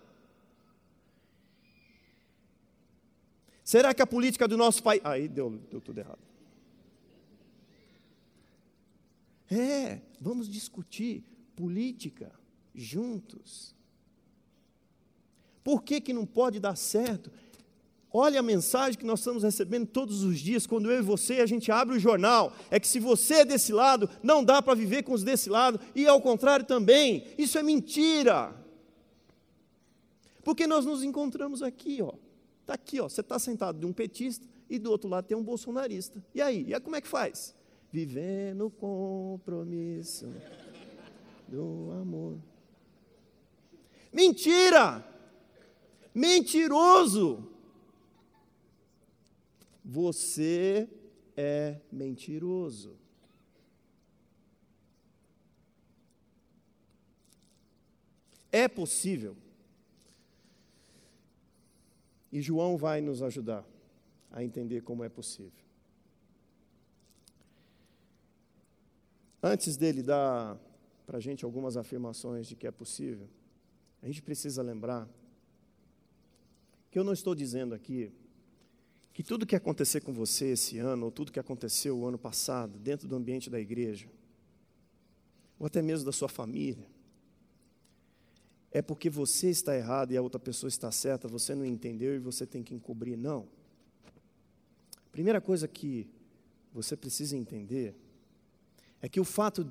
Será 3.63 3.93
que 3.93 4.01
a 4.01 4.07
política 4.07 4.48
do 4.48 4.57
nosso 4.57 4.81
país. 4.81 5.00
Aí 5.03 5.27
deu, 5.27 5.51
deu 5.69 5.79
tudo 5.79 6.00
errado. 6.00 6.17
É, 9.51 10.01
vamos 10.19 10.50
discutir 10.50 11.24
política 11.55 12.31
juntos. 12.74 13.75
Por 15.63 15.84
que, 15.84 16.01
que 16.01 16.13
não 16.13 16.25
pode 16.25 16.60
dar 16.60 16.75
certo? 16.75 17.32
Olha 18.12 18.39
a 18.39 18.44
mensagem 18.44 18.98
que 18.98 19.06
nós 19.06 19.20
estamos 19.20 19.44
recebendo 19.44 19.86
todos 19.86 20.24
os 20.24 20.39
dias, 20.39 20.66
quando 20.66 20.92
eu 20.92 21.00
e 21.00 21.01
você 21.01 21.42
a 21.42 21.46
gente 21.46 21.72
abre 21.72 21.96
o 21.96 22.00
jornal. 22.00 22.54
É 22.72 22.80
que 22.80 22.88
se 22.88 23.00
você 23.00 23.36
é 23.36 23.46
desse 23.46 23.72
lado, 23.72 24.10
não 24.24 24.44
dá 24.44 24.62
para 24.62 24.74
viver 24.74 25.04
com 25.04 25.13
os 25.13 25.24
desse 25.24 25.50
lado, 25.50 25.80
e 25.94 26.08
ao 26.08 26.20
contrário 26.20 26.66
também. 26.66 27.24
Isso 27.38 27.58
é 27.58 27.63
mentira. 27.63 28.56
Porque 30.44 30.66
nós 30.66 30.86
nos 30.86 31.04
encontramos 31.04 31.62
aqui, 31.62 32.01
ó. 32.01 32.13
Está 32.62 32.74
aqui, 32.74 33.00
ó. 33.00 33.08
Você 33.08 33.22
está 33.22 33.38
sentado 33.38 33.80
de 33.80 33.86
um 33.86 33.94
petista 33.94 34.48
e 34.70 34.80
do 34.80 34.89
outro 34.89 35.10
lado 35.10 35.25
tem 35.25 35.38
um 35.38 35.44
bolsonarista. 35.44 36.24
E 36.34 36.42
aí? 36.42 36.66
E 36.68 36.74
aí 36.74 36.80
como 36.80 36.96
é 36.96 37.01
que 37.01 37.08
faz? 37.08 37.54
vivendo 37.92 38.70
compromisso 38.70 40.28
do 41.48 41.92
amor. 42.00 42.38
Mentira! 44.13 45.06
Mentiroso! 46.13 47.48
Você 49.84 50.88
é 51.36 51.80
mentiroso. 51.92 52.96
É 58.51 58.68
possível. 58.68 59.36
E 62.32 62.42
João 62.42 62.78
vai 62.78 63.01
nos 63.01 63.22
ajudar 63.22 63.66
a 64.32 64.44
entender 64.44 64.82
como 64.82 65.04
é 65.04 65.10
possível. 65.10 65.51
Antes 69.42 69.78
dele 69.78 70.04
dar 70.04 70.60
para 71.06 71.18
a 71.18 71.22
gente 71.22 71.46
algumas 71.46 71.78
afirmações 71.78 72.46
de 72.48 72.56
que 72.56 72.68
é 72.68 72.72
possível, 72.72 73.28
a 74.04 74.06
gente 74.06 74.22
precisa 74.22 74.62
lembrar 74.62 75.08
que 76.89 76.98
eu 76.98 77.03
não 77.03 77.13
estou 77.13 77.36
dizendo 77.36 77.75
aqui 77.75 78.12
que 79.13 79.24
tudo 79.24 79.46
que 79.46 79.55
acontecer 79.55 80.01
com 80.01 80.13
você 80.13 80.51
esse 80.51 80.77
ano, 80.77 81.05
ou 81.05 81.12
tudo 81.12 81.31
que 81.31 81.39
aconteceu 81.39 81.98
o 81.98 82.05
ano 82.05 82.17
passado, 82.17 82.79
dentro 82.79 83.08
do 83.08 83.15
ambiente 83.15 83.50
da 83.50 83.60
igreja, 83.60 84.08
ou 85.60 85.67
até 85.67 85.81
mesmo 85.81 86.05
da 86.05 86.12
sua 86.12 86.29
família, 86.29 86.88
é 88.72 88.81
porque 88.81 89.10
você 89.10 89.50
está 89.50 89.75
errado 89.75 90.12
e 90.12 90.17
a 90.17 90.22
outra 90.22 90.39
pessoa 90.39 90.69
está 90.69 90.91
certa, 90.91 91.27
você 91.27 91.53
não 91.53 91.65
entendeu 91.65 92.15
e 92.15 92.19
você 92.19 92.46
tem 92.46 92.63
que 92.63 92.74
encobrir. 92.74 93.17
Não. 93.17 93.48
Primeira 95.12 95.41
coisa 95.41 95.67
que 95.67 96.08
você 96.72 96.96
precisa 96.96 97.36
entender 97.36 97.96
é 99.01 99.10
que 99.10 99.19
o 99.19 99.25
fato 99.25 99.67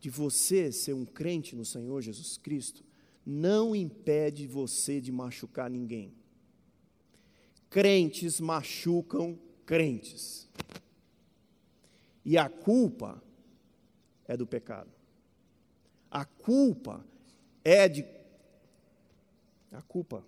de 0.00 0.10
você 0.10 0.72
ser 0.72 0.94
um 0.94 1.06
crente 1.06 1.54
no 1.54 1.64
Senhor 1.64 2.00
Jesus 2.02 2.36
Cristo 2.36 2.84
não 3.24 3.74
impede 3.76 4.46
você 4.46 5.00
de 5.00 5.12
machucar 5.12 5.70
ninguém. 5.70 6.12
Crentes 7.70 8.40
machucam 8.40 9.38
crentes. 9.64 10.48
E 12.24 12.36
a 12.36 12.48
culpa 12.48 13.22
é 14.26 14.36
do 14.36 14.46
pecado. 14.46 14.90
A 16.10 16.24
culpa 16.24 17.02
é 17.64 17.88
de. 17.88 18.04
A 19.72 19.80
culpa 19.80 20.24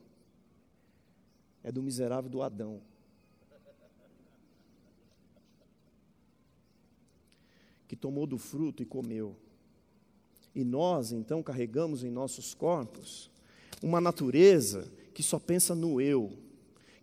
é 1.62 1.70
do 1.70 1.82
miserável 1.82 2.30
do 2.30 2.40
Adão. 2.40 2.80
que 7.92 7.96
tomou 7.96 8.26
do 8.26 8.38
fruto 8.38 8.82
e 8.82 8.86
comeu. 8.86 9.36
E 10.54 10.64
nós, 10.64 11.12
então, 11.12 11.42
carregamos 11.42 12.02
em 12.02 12.10
nossos 12.10 12.54
corpos 12.54 13.30
uma 13.82 14.00
natureza 14.00 14.90
que 15.12 15.22
só 15.22 15.38
pensa 15.38 15.74
no 15.74 16.00
eu, 16.00 16.32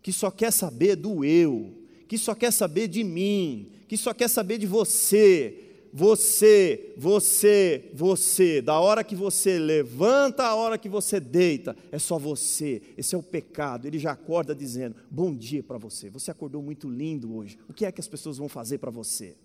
que 0.01 0.11
só 0.11 0.31
quer 0.31 0.51
saber 0.51 0.95
do 0.95 1.23
eu, 1.23 1.73
que 2.07 2.17
só 2.17 2.33
quer 2.33 2.51
saber 2.51 2.87
de 2.87 3.03
mim, 3.03 3.71
que 3.87 3.97
só 3.97 4.13
quer 4.13 4.27
saber 4.27 4.57
de 4.57 4.65
você, 4.65 5.69
você, 5.91 6.93
você, 6.97 7.89
você, 7.93 8.61
da 8.61 8.79
hora 8.79 9.03
que 9.03 9.15
você 9.15 9.57
levanta 9.57 10.43
à 10.43 10.55
hora 10.55 10.77
que 10.77 10.87
você 10.87 11.19
deita, 11.19 11.75
é 11.91 11.97
só 11.97 12.19
você. 12.19 12.81
Esse 12.97 13.15
é 13.15 13.17
o 13.17 13.23
pecado. 13.23 13.87
Ele 13.87 13.97
já 13.97 14.11
acorda 14.11 14.53
dizendo: 14.53 14.95
Bom 15.09 15.33
dia 15.33 15.63
para 15.63 15.77
você. 15.77 16.09
Você 16.09 16.29
acordou 16.29 16.61
muito 16.61 16.87
lindo 16.87 17.35
hoje. 17.35 17.57
O 17.67 17.73
que 17.73 17.85
é 17.85 17.91
que 17.91 18.01
as 18.01 18.07
pessoas 18.07 18.37
vão 18.37 18.47
fazer 18.47 18.77
para 18.77 18.91
você? 18.91 19.35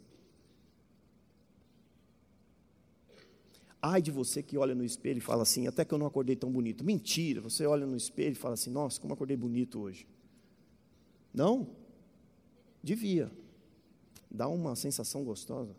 Ai 3.87 4.00
de 4.00 4.11
você 4.11 4.42
que 4.42 4.56
olha 4.56 4.75
no 4.75 4.82
espelho 4.82 5.18
e 5.18 5.20
fala 5.20 5.42
assim, 5.42 5.66
até 5.66 5.84
que 5.84 5.92
eu 5.92 5.99
não 5.99 6.06
acordei 6.06 6.34
tão 6.34 6.50
bonito. 6.50 6.82
Mentira, 6.82 7.42
você 7.42 7.66
olha 7.66 7.84
no 7.84 7.94
espelho 7.94 8.32
e 8.32 8.34
fala 8.34 8.54
assim, 8.54 8.70
nossa, 8.70 8.99
como 8.99 9.12
acordei 9.12 9.37
bonito 9.37 9.78
hoje. 9.78 10.06
Não? 11.34 11.66
Devia. 12.82 13.30
Dá 14.30 14.46
uma 14.48 14.76
sensação 14.76 15.24
gostosa. 15.24 15.74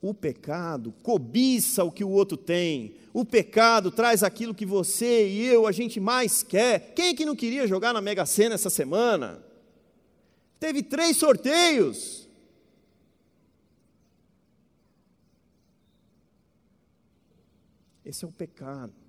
O 0.00 0.14
pecado 0.14 0.92
cobiça 1.02 1.82
o 1.82 1.90
que 1.90 2.04
o 2.04 2.10
outro 2.10 2.36
tem. 2.36 2.94
O 3.12 3.24
pecado 3.24 3.90
traz 3.90 4.22
aquilo 4.22 4.54
que 4.54 4.64
você 4.64 5.28
e 5.28 5.46
eu, 5.46 5.66
a 5.66 5.72
gente 5.72 5.98
mais 5.98 6.42
quer. 6.42 6.94
Quem 6.94 7.08
é 7.08 7.14
que 7.14 7.24
não 7.24 7.34
queria 7.34 7.66
jogar 7.66 7.92
na 7.92 8.00
Mega 8.00 8.24
Sena 8.24 8.54
essa 8.54 8.70
semana? 8.70 9.42
Teve 10.60 10.82
três 10.82 11.16
sorteios. 11.16 12.28
Esse 18.04 18.24
é 18.24 18.28
o 18.28 18.32
pecado. 18.32 19.05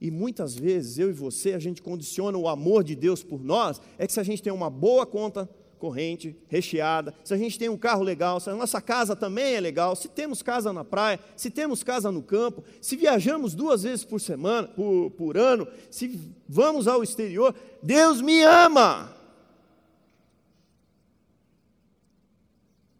E 0.00 0.10
muitas 0.10 0.54
vezes 0.54 0.98
eu 0.98 1.10
e 1.10 1.12
você, 1.12 1.52
a 1.52 1.58
gente 1.58 1.82
condiciona 1.82 2.38
o 2.38 2.48
amor 2.48 2.82
de 2.82 2.94
Deus 2.94 3.22
por 3.22 3.42
nós, 3.42 3.80
é 3.98 4.06
que 4.06 4.12
se 4.12 4.20
a 4.20 4.22
gente 4.22 4.42
tem 4.42 4.52
uma 4.52 4.70
boa 4.70 5.04
conta 5.04 5.48
corrente, 5.78 6.36
recheada, 6.46 7.14
se 7.24 7.32
a 7.32 7.36
gente 7.36 7.58
tem 7.58 7.68
um 7.68 7.76
carro 7.76 8.02
legal, 8.02 8.38
se 8.38 8.50
a 8.50 8.54
nossa 8.54 8.80
casa 8.80 9.16
também 9.16 9.54
é 9.54 9.60
legal, 9.60 9.96
se 9.96 10.08
temos 10.08 10.42
casa 10.42 10.72
na 10.72 10.84
praia, 10.84 11.18
se 11.34 11.50
temos 11.50 11.82
casa 11.82 12.12
no 12.12 12.22
campo, 12.22 12.62
se 12.80 12.96
viajamos 12.96 13.54
duas 13.54 13.82
vezes 13.82 14.04
por 14.04 14.20
semana, 14.20 14.68
por, 14.68 15.10
por 15.12 15.38
ano, 15.38 15.66
se 15.90 16.20
vamos 16.46 16.86
ao 16.86 17.02
exterior, 17.02 17.54
Deus 17.82 18.20
me 18.20 18.42
ama. 18.42 19.16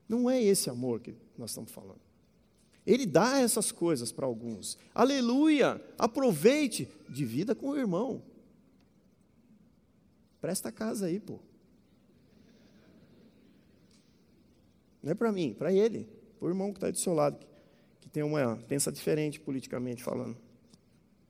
Não 0.08 0.28
é 0.28 0.42
esse 0.42 0.68
amor 0.68 1.00
que 1.00 1.14
nós 1.38 1.50
estamos 1.50 1.70
falando. 1.70 2.09
Ele 2.90 3.06
dá 3.06 3.38
essas 3.38 3.70
coisas 3.70 4.10
para 4.10 4.26
alguns. 4.26 4.76
Aleluia! 4.92 5.80
Aproveite, 5.96 6.88
divida 7.08 7.54
com 7.54 7.68
o 7.68 7.76
irmão. 7.76 8.20
Presta 10.40 10.72
casa 10.72 11.06
aí, 11.06 11.20
pô. 11.20 11.38
Não 15.00 15.12
é 15.12 15.14
para 15.14 15.30
mim, 15.30 15.54
para 15.56 15.72
ele, 15.72 16.08
para 16.36 16.46
o 16.46 16.48
irmão 16.48 16.72
que 16.72 16.78
está 16.78 16.90
do 16.90 16.98
seu 16.98 17.14
lado, 17.14 17.38
que, 17.38 17.46
que 18.00 18.08
tem 18.08 18.24
uma 18.24 18.56
pensa 18.66 18.90
diferente 18.90 19.38
politicamente 19.38 20.02
falando. 20.02 20.36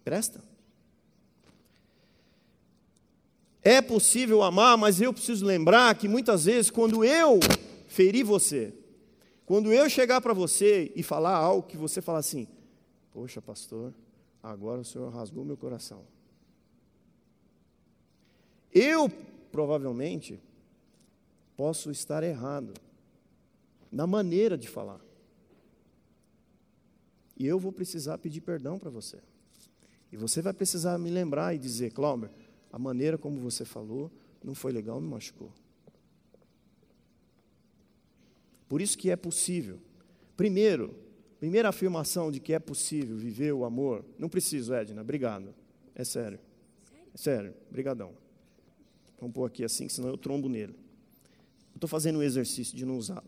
Presta. 0.03 0.43
É 3.61 3.83
possível 3.83 4.43
amar, 4.43 4.79
mas 4.79 4.99
eu 4.99 5.13
preciso 5.13 5.45
lembrar 5.45 5.95
que 5.95 6.09
muitas 6.09 6.47
vezes, 6.47 6.71
quando 6.71 7.05
eu 7.05 7.39
feri 7.87 8.23
você, 8.23 8.73
quando 9.51 9.73
eu 9.73 9.91
chegar 9.91 10.21
para 10.21 10.33
você 10.33 10.93
e 10.95 11.03
falar 11.03 11.35
algo 11.35 11.67
que 11.67 11.77
você 11.77 12.01
fala 12.01 12.21
assim, 12.21 12.47
poxa, 13.11 13.43
pastor, 13.43 13.93
agora 14.41 14.81
o 14.81 14.85
senhor 14.85 15.13
rasgou 15.13 15.45
meu 15.45 15.57
coração. 15.57 16.05
Eu, 18.73 19.11
provavelmente, 19.51 20.41
posso 21.57 21.91
estar 21.91 22.23
errado 22.23 22.75
na 23.91 24.07
maneira 24.07 24.57
de 24.57 24.69
falar. 24.69 25.01
E 27.37 27.45
eu 27.45 27.59
vou 27.59 27.73
precisar 27.73 28.19
pedir 28.19 28.43
perdão 28.43 28.79
para 28.79 28.89
você. 28.89 29.19
E 30.13 30.17
você 30.17 30.41
vai 30.41 30.53
precisar 30.53 30.97
me 30.97 31.11
lembrar 31.11 31.57
e 31.57 31.59
dizer, 31.59 31.91
Cláudio, 31.93 32.31
a 32.73 32.79
maneira 32.79 33.19
como 33.19 33.41
você 33.41 33.65
falou 33.65 34.13
não 34.45 34.55
foi 34.55 34.71
legal, 34.71 35.01
me 35.01 35.09
machucou. 35.09 35.51
Por 38.71 38.81
isso 38.81 38.97
que 38.97 39.11
é 39.11 39.17
possível. 39.17 39.81
Primeiro, 40.37 40.95
primeira 41.41 41.71
afirmação 41.71 42.31
de 42.31 42.39
que 42.39 42.53
é 42.53 42.59
possível 42.61 43.17
viver 43.17 43.53
o 43.53 43.65
amor. 43.65 44.05
Não 44.17 44.29
preciso, 44.29 44.73
Edna, 44.73 45.03
obrigado. 45.03 45.53
É 45.93 46.05
sério. 46.05 46.39
É 47.13 47.19
sério, 47.19 47.53
brigadão. 47.69 48.13
Vamos 49.19 49.35
pôr 49.35 49.45
aqui 49.45 49.65
assim, 49.65 49.89
senão 49.89 50.09
eu 50.09 50.17
trombo 50.17 50.49
nele. 50.49 50.79
Estou 51.75 51.89
fazendo 51.89 52.21
um 52.21 52.23
exercício 52.23 52.77
de 52.77 52.87
não 52.87 52.97
usar. 52.97 53.25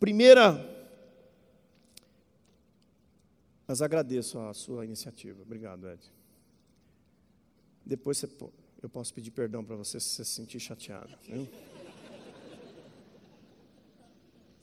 Primeira, 0.00 0.66
mas 3.68 3.82
agradeço 3.82 4.38
a 4.38 4.54
sua 4.54 4.86
iniciativa. 4.86 5.42
Obrigado, 5.42 5.86
Ed. 5.86 6.00
Depois 7.84 8.16
você, 8.16 8.26
eu 8.82 8.88
posso 8.88 9.12
pedir 9.12 9.32
perdão 9.32 9.62
para 9.62 9.76
você 9.76 10.00
se 10.00 10.08
você 10.08 10.24
se 10.24 10.30
sentir 10.30 10.60
chateado. 10.60 11.14
Viu? 11.28 11.46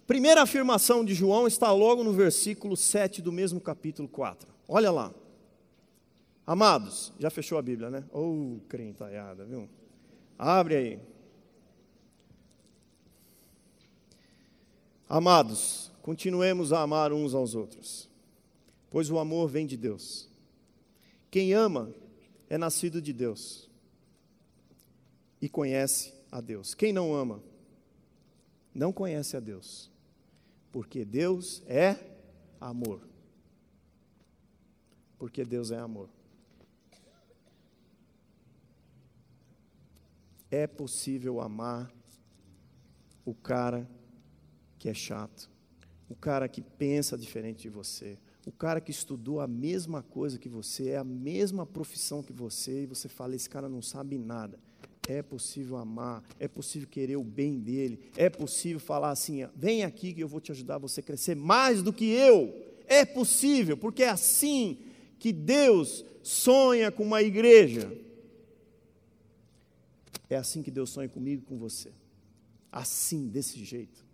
Primeira 0.10 0.42
afirmação 0.42 1.06
de 1.06 1.14
João 1.14 1.46
está 1.46 1.72
logo 1.72 2.04
no 2.04 2.12
versículo 2.12 2.76
7 2.76 3.22
do 3.22 3.32
mesmo 3.32 3.62
capítulo 3.62 4.08
4. 4.08 4.52
Olha 4.68 4.90
lá. 4.90 5.14
Amados, 6.48 7.14
já 7.20 7.30
fechou 7.30 7.60
a 7.60 7.62
Bíblia, 7.62 7.92
né? 7.92 8.04
Ô, 8.12 8.22
oh, 8.56 8.60
crentaiada, 8.68 9.46
viu? 9.46 9.70
Abre 10.36 10.76
aí. 10.76 11.00
Amados, 15.08 15.92
continuemos 16.02 16.74
a 16.74 16.82
amar 16.82 17.14
uns 17.14 17.36
aos 17.36 17.54
outros, 17.54 18.10
pois 18.90 19.12
o 19.12 19.20
amor 19.20 19.48
vem 19.48 19.68
de 19.68 19.78
Deus. 19.78 20.28
Quem 21.30 21.54
ama 21.54 21.94
é 22.50 22.58
nascido 22.58 23.00
de 23.00 23.14
Deus 23.14 23.70
e 25.40 25.48
conhece 25.48 26.16
a 26.32 26.42
Deus. 26.42 26.74
Quem 26.74 26.92
não 26.92 27.14
ama, 27.14 27.44
não 28.74 28.92
conhece 28.92 29.38
a 29.38 29.40
Deus, 29.40 29.92
porque 30.72 31.04
Deus 31.04 31.64
é 31.66 31.98
amor. 32.60 33.02
Porque 35.18 35.44
Deus 35.44 35.72
é 35.72 35.78
amor. 35.78 36.10
É 40.52 40.66
possível 40.66 41.42
amar 41.42 41.92
o 43.26 43.34
cara 43.34 43.88
que 44.80 44.90
é 44.90 44.94
chato, 44.94 45.50
o 46.10 46.16
cara 46.16 46.48
que 46.48 46.62
pensa 46.62 47.18
diferente 47.18 47.64
de 47.64 47.70
você, 47.70 48.18
o 48.46 48.52
cara 48.52 48.82
que 48.82 48.90
estudou 48.90 49.42
a 49.42 49.48
mesma 49.48 50.02
coisa 50.02 50.40
que 50.40 50.50
você, 50.50 50.90
é 50.90 50.98
a 50.98 51.04
mesma 51.04 51.66
profissão 51.66 52.24
que 52.24 52.34
você, 52.34 52.84
e 52.84 52.86
você 52.88 53.08
fala: 53.08 53.36
esse 53.36 53.50
cara 53.50 53.70
não 53.70 53.82
sabe 53.82 54.18
nada. 54.18 54.60
É 55.12 55.24
possível 55.24 55.76
amar, 55.76 56.24
é 56.40 56.48
possível 56.48 56.88
querer 56.88 57.16
o 57.16 57.24
bem 57.24 57.58
dele, 57.60 58.00
é 58.16 58.30
possível 58.30 58.80
falar 58.80 59.10
assim: 59.10 59.44
vem 59.56 59.84
aqui 59.84 60.14
que 60.14 60.22
eu 60.22 60.28
vou 60.28 60.40
te 60.40 60.52
ajudar 60.52 60.76
a 60.76 60.78
você 60.78 61.02
crescer 61.02 61.36
mais 61.36 61.82
do 61.82 61.92
que 61.92 62.06
eu. 62.06 62.54
É 62.86 63.04
possível, 63.04 63.76
porque 63.76 64.04
é 64.04 64.10
assim 64.10 64.78
que 65.18 65.34
Deus 65.34 66.06
sonha 66.22 66.92
com 66.92 67.02
uma 67.02 67.24
igreja. 67.24 67.92
É 70.30 70.36
assim 70.36 70.62
que 70.62 70.70
Deus 70.70 70.92
sonha 70.92 71.10
comigo 71.10 71.42
e 71.42 71.46
com 71.46 71.58
você. 71.58 71.92
Assim, 72.72 73.28
desse 73.28 73.66
jeito. 73.66 74.06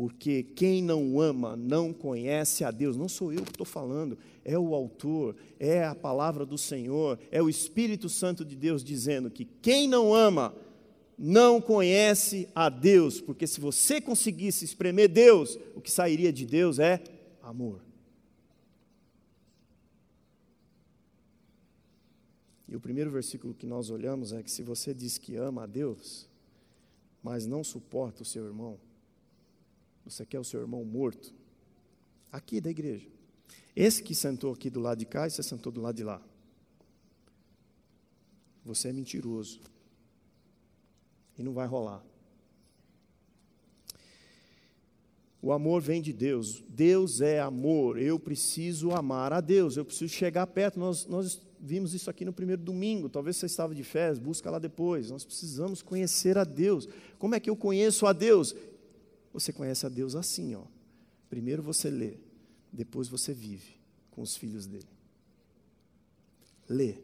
porque 0.00 0.42
quem 0.42 0.82
não 0.82 1.20
ama 1.20 1.54
não 1.54 1.92
conhece 1.92 2.64
a 2.64 2.70
Deus. 2.70 2.96
Não 2.96 3.06
sou 3.06 3.34
eu 3.34 3.42
que 3.42 3.50
estou 3.50 3.66
falando, 3.66 4.16
é 4.44 4.58
o 4.58 4.74
autor, 4.74 5.36
é 5.58 5.84
a 5.84 5.94
palavra 5.94 6.46
do 6.46 6.56
Senhor, 6.56 7.18
é 7.30 7.42
o 7.42 7.48
Espírito 7.48 8.08
Santo 8.08 8.44
de 8.44 8.56
Deus 8.56 8.82
dizendo 8.82 9.30
que 9.30 9.44
quem 9.44 9.88
não 9.88 10.14
ama 10.14 10.54
não 11.18 11.60
conhece 11.60 12.48
a 12.54 12.70
Deus, 12.70 13.20
porque 13.20 13.46
se 13.46 13.60
você 13.60 14.00
conseguisse 14.00 14.64
espremer 14.64 15.08
Deus, 15.08 15.58
o 15.74 15.80
que 15.80 15.90
sairia 15.90 16.32
de 16.32 16.46
Deus 16.46 16.78
é 16.78 17.02
amor. 17.42 17.82
E 22.66 22.74
o 22.74 22.80
primeiro 22.80 23.10
versículo 23.10 23.52
que 23.52 23.66
nós 23.66 23.90
olhamos 23.90 24.32
é 24.32 24.42
que 24.42 24.50
se 24.50 24.62
você 24.62 24.94
diz 24.94 25.18
que 25.18 25.36
ama 25.36 25.64
a 25.64 25.66
Deus, 25.66 26.28
mas 27.22 27.44
não 27.44 27.62
suporta 27.62 28.22
o 28.22 28.24
seu 28.24 28.46
irmão, 28.46 28.78
você 30.04 30.24
quer 30.24 30.40
o 30.40 30.44
seu 30.44 30.60
irmão 30.60 30.84
morto? 30.84 31.34
Aqui 32.32 32.60
da 32.60 32.70
igreja. 32.70 33.08
Esse 33.80 34.02
que 34.02 34.14
sentou 34.14 34.52
aqui 34.52 34.68
do 34.68 34.78
lado 34.78 34.98
de 34.98 35.06
cá 35.06 35.26
e 35.26 35.30
você 35.30 35.42
sentou 35.42 35.72
do 35.72 35.80
lado 35.80 35.96
de 35.96 36.04
lá. 36.04 36.20
Você 38.62 38.88
é 38.88 38.92
mentiroso. 38.92 39.58
E 41.38 41.42
não 41.42 41.54
vai 41.54 41.66
rolar. 41.66 42.04
O 45.40 45.50
amor 45.50 45.80
vem 45.80 46.02
de 46.02 46.12
Deus. 46.12 46.62
Deus 46.68 47.22
é 47.22 47.40
amor. 47.40 47.98
Eu 47.98 48.18
preciso 48.18 48.90
amar 48.90 49.32
a 49.32 49.40
Deus. 49.40 49.78
Eu 49.78 49.84
preciso 49.86 50.12
chegar 50.12 50.46
perto. 50.46 50.78
Nós, 50.78 51.06
nós 51.06 51.40
vimos 51.58 51.94
isso 51.94 52.10
aqui 52.10 52.22
no 52.22 52.34
primeiro 52.34 52.60
domingo. 52.60 53.08
Talvez 53.08 53.38
você 53.38 53.46
estava 53.46 53.74
de 53.74 53.82
férias, 53.82 54.18
busca 54.18 54.50
lá 54.50 54.58
depois. 54.58 55.10
Nós 55.10 55.24
precisamos 55.24 55.80
conhecer 55.80 56.36
a 56.36 56.44
Deus. 56.44 56.86
Como 57.18 57.34
é 57.34 57.40
que 57.40 57.48
eu 57.48 57.56
conheço 57.56 58.04
a 58.04 58.12
Deus? 58.12 58.54
Você 59.32 59.54
conhece 59.54 59.86
a 59.86 59.88
Deus 59.88 60.14
assim, 60.14 60.54
ó. 60.54 60.64
Primeiro 61.30 61.62
você 61.62 61.88
lê, 61.88 62.18
depois 62.72 63.08
você 63.08 63.32
vive 63.32 63.80
com 64.10 64.22
os 64.22 64.36
filhos 64.36 64.66
dele. 64.66 64.88
Lê 66.68 66.96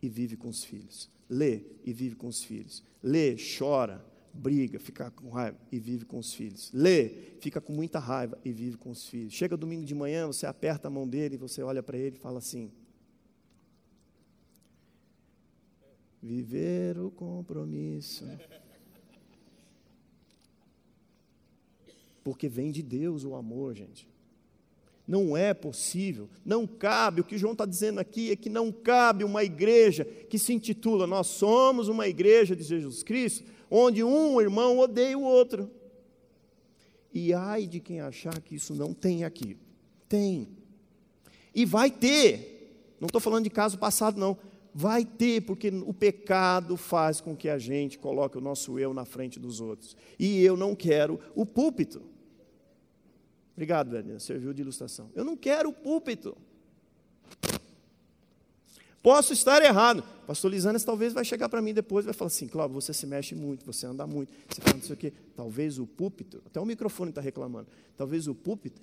e 0.00 0.08
vive 0.08 0.36
com 0.36 0.48
os 0.48 0.64
filhos. 0.64 1.10
Lê 1.28 1.62
e 1.84 1.92
vive 1.92 2.16
com 2.16 2.26
os 2.26 2.42
filhos. 2.42 2.82
Lê, 3.02 3.36
chora, 3.36 4.04
briga, 4.32 4.78
fica 4.78 5.10
com 5.10 5.28
raiva 5.30 5.58
e 5.70 5.78
vive 5.78 6.04
com 6.04 6.18
os 6.18 6.32
filhos. 6.34 6.70
Lê, 6.72 7.08
fica 7.40 7.60
com 7.60 7.72
muita 7.72 7.98
raiva 7.98 8.38
e 8.44 8.52
vive 8.52 8.76
com 8.76 8.90
os 8.90 9.06
filhos. 9.06 9.32
Chega 9.32 9.56
domingo 9.56 9.84
de 9.84 9.94
manhã, 9.94 10.26
você 10.26 10.46
aperta 10.46 10.88
a 10.88 10.90
mão 10.90 11.06
dele, 11.06 11.36
você 11.36 11.62
olha 11.62 11.82
para 11.82 11.98
ele 11.98 12.16
e 12.16 12.18
fala 12.18 12.38
assim: 12.38 12.70
Viver 16.22 16.98
o 16.98 17.10
compromisso. 17.10 18.24
Porque 22.22 22.48
vem 22.48 22.70
de 22.70 22.82
Deus 22.82 23.24
o 23.24 23.34
amor, 23.34 23.74
gente. 23.74 24.11
Não 25.06 25.36
é 25.36 25.52
possível, 25.52 26.28
não 26.44 26.66
cabe, 26.66 27.20
o 27.20 27.24
que 27.24 27.36
João 27.36 27.52
está 27.52 27.66
dizendo 27.66 27.98
aqui 27.98 28.30
é 28.30 28.36
que 28.36 28.48
não 28.48 28.70
cabe 28.70 29.24
uma 29.24 29.42
igreja 29.42 30.04
que 30.04 30.38
se 30.38 30.52
intitula 30.52 31.08
Nós 31.08 31.26
somos 31.26 31.88
uma 31.88 32.06
igreja 32.06 32.54
de 32.54 32.62
Jesus 32.62 33.02
Cristo, 33.02 33.44
onde 33.68 34.04
um 34.04 34.40
irmão 34.40 34.78
odeia 34.78 35.18
o 35.18 35.22
outro. 35.22 35.68
E 37.12 37.34
ai 37.34 37.66
de 37.66 37.80
quem 37.80 38.00
achar 38.00 38.40
que 38.40 38.54
isso 38.54 38.74
não 38.74 38.94
tem 38.94 39.24
aqui. 39.24 39.56
Tem. 40.08 40.48
E 41.54 41.64
vai 41.66 41.90
ter. 41.90 42.96
Não 43.00 43.06
estou 43.06 43.20
falando 43.20 43.44
de 43.44 43.50
caso 43.50 43.78
passado, 43.78 44.18
não. 44.18 44.38
Vai 44.74 45.04
ter, 45.04 45.42
porque 45.42 45.68
o 45.68 45.92
pecado 45.92 46.76
faz 46.78 47.20
com 47.20 47.36
que 47.36 47.48
a 47.48 47.58
gente 47.58 47.98
coloque 47.98 48.38
o 48.38 48.40
nosso 48.40 48.78
eu 48.78 48.94
na 48.94 49.04
frente 49.04 49.38
dos 49.38 49.60
outros. 49.60 49.94
E 50.18 50.42
eu 50.42 50.56
não 50.56 50.74
quero 50.74 51.20
o 51.34 51.44
púlpito. 51.44 52.11
Obrigado, 53.62 53.90
Daniel, 53.92 54.18
serviu 54.18 54.52
de 54.52 54.60
ilustração. 54.60 55.08
Eu 55.14 55.22
não 55.22 55.36
quero 55.36 55.68
o 55.68 55.72
púlpito. 55.72 56.36
Posso 59.00 59.32
estar 59.32 59.62
errado. 59.62 60.02
Pastor 60.26 60.50
Lisanes 60.50 60.82
talvez 60.82 61.12
vai 61.12 61.24
chegar 61.24 61.48
para 61.48 61.62
mim 61.62 61.72
depois 61.72 62.04
e 62.04 62.06
vai 62.06 62.12
falar 62.12 62.26
assim, 62.26 62.48
Cláudio, 62.48 62.74
você 62.74 62.92
se 62.92 63.06
mexe 63.06 63.36
muito, 63.36 63.64
você 63.64 63.86
anda 63.86 64.04
muito, 64.04 64.32
você 64.48 64.60
fala 64.60 64.78
isso 64.78 64.92
aqui. 64.92 65.12
Talvez 65.36 65.78
o 65.78 65.86
púlpito, 65.86 66.42
até 66.44 66.60
o 66.60 66.66
microfone 66.66 67.10
está 67.10 67.20
reclamando, 67.20 67.68
talvez 67.96 68.26
o 68.26 68.34
púlpito 68.34 68.82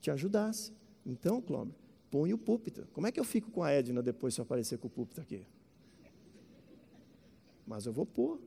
te 0.00 0.10
ajudasse. 0.10 0.72
Então, 1.06 1.40
Cláudio, 1.40 1.72
põe 2.10 2.32
o 2.32 2.38
púlpito. 2.38 2.88
Como 2.92 3.06
é 3.06 3.12
que 3.12 3.20
eu 3.20 3.24
fico 3.24 3.48
com 3.52 3.62
a 3.62 3.70
Edna 3.70 4.02
depois 4.02 4.34
se 4.34 4.40
eu 4.40 4.42
aparecer 4.42 4.76
com 4.76 4.88
o 4.88 4.90
púlpito 4.90 5.20
aqui? 5.20 5.46
Mas 7.64 7.86
eu 7.86 7.92
vou 7.92 8.04
pôr. 8.04 8.40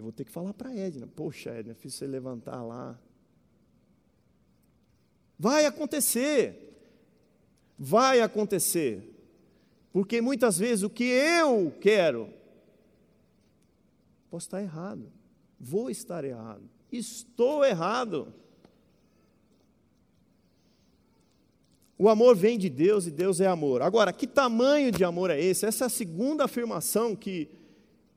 Eu 0.00 0.04
vou 0.04 0.12
ter 0.12 0.24
que 0.24 0.30
falar 0.30 0.54
para 0.54 0.74
Edna. 0.74 1.06
Poxa, 1.06 1.50
Edna, 1.50 1.74
fiz 1.74 1.92
você 1.92 2.06
levantar 2.06 2.62
lá. 2.62 2.98
Vai 5.38 5.66
acontecer. 5.66 6.74
Vai 7.78 8.22
acontecer. 8.22 9.14
Porque 9.92 10.22
muitas 10.22 10.56
vezes 10.56 10.82
o 10.84 10.88
que 10.88 11.04
eu 11.04 11.70
quero, 11.82 12.32
posso 14.30 14.46
estar 14.46 14.62
errado. 14.62 15.12
Vou 15.60 15.90
estar 15.90 16.24
errado. 16.24 16.62
Estou 16.90 17.62
errado. 17.62 18.32
O 21.98 22.08
amor 22.08 22.34
vem 22.34 22.58
de 22.58 22.70
Deus 22.70 23.06
e 23.06 23.10
Deus 23.10 23.38
é 23.38 23.46
amor. 23.46 23.82
Agora, 23.82 24.14
que 24.14 24.26
tamanho 24.26 24.90
de 24.90 25.04
amor 25.04 25.28
é 25.28 25.38
esse? 25.38 25.66
Essa 25.66 25.84
é 25.84 25.88
a 25.88 25.90
segunda 25.90 26.44
afirmação 26.46 27.14
que, 27.14 27.50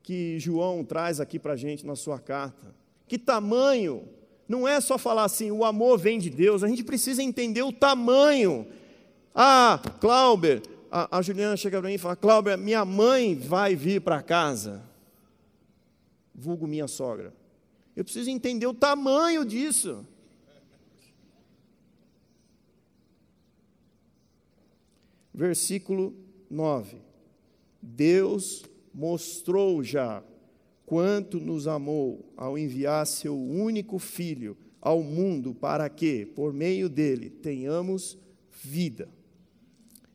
que 0.04 0.38
João 0.38 0.84
traz 0.84 1.18
aqui 1.18 1.38
para 1.38 1.54
a 1.54 1.56
gente 1.56 1.84
na 1.84 1.96
sua 1.96 2.20
carta. 2.20 2.72
Que 3.08 3.18
tamanho? 3.18 4.06
Não 4.46 4.68
é 4.68 4.80
só 4.80 4.96
falar 4.96 5.24
assim, 5.24 5.50
o 5.50 5.64
amor 5.64 5.98
vem 5.98 6.20
de 6.20 6.30
Deus, 6.30 6.62
a 6.62 6.68
gente 6.68 6.84
precisa 6.84 7.22
entender 7.22 7.62
o 7.62 7.72
tamanho. 7.72 8.66
Ah, 9.34 9.80
Clauber, 10.00 10.62
a, 10.92 11.18
a 11.18 11.22
Juliana 11.22 11.56
chega 11.56 11.80
para 11.80 11.88
mim 11.88 11.94
e 11.94 11.98
fala: 11.98 12.14
Clauber, 12.14 12.56
minha 12.56 12.84
mãe 12.84 13.34
vai 13.34 13.74
vir 13.74 14.00
para 14.02 14.22
casa, 14.22 14.84
vulgo 16.32 16.68
minha 16.68 16.86
sogra. 16.86 17.34
Eu 17.96 18.04
preciso 18.04 18.30
entender 18.30 18.66
o 18.66 18.74
tamanho 18.74 19.44
disso. 19.44 20.06
versículo 25.34 26.14
9. 26.48 26.98
Deus 27.82 28.64
mostrou 28.94 29.82
já 29.82 30.22
quanto 30.86 31.40
nos 31.40 31.66
amou 31.66 32.32
ao 32.36 32.56
enviar 32.56 33.06
seu 33.06 33.36
único 33.36 33.98
filho 33.98 34.56
ao 34.80 35.02
mundo 35.02 35.54
para 35.54 35.88
que, 35.88 36.26
por 36.26 36.52
meio 36.52 36.88
dele, 36.88 37.30
tenhamos 37.30 38.18
vida. 38.62 39.08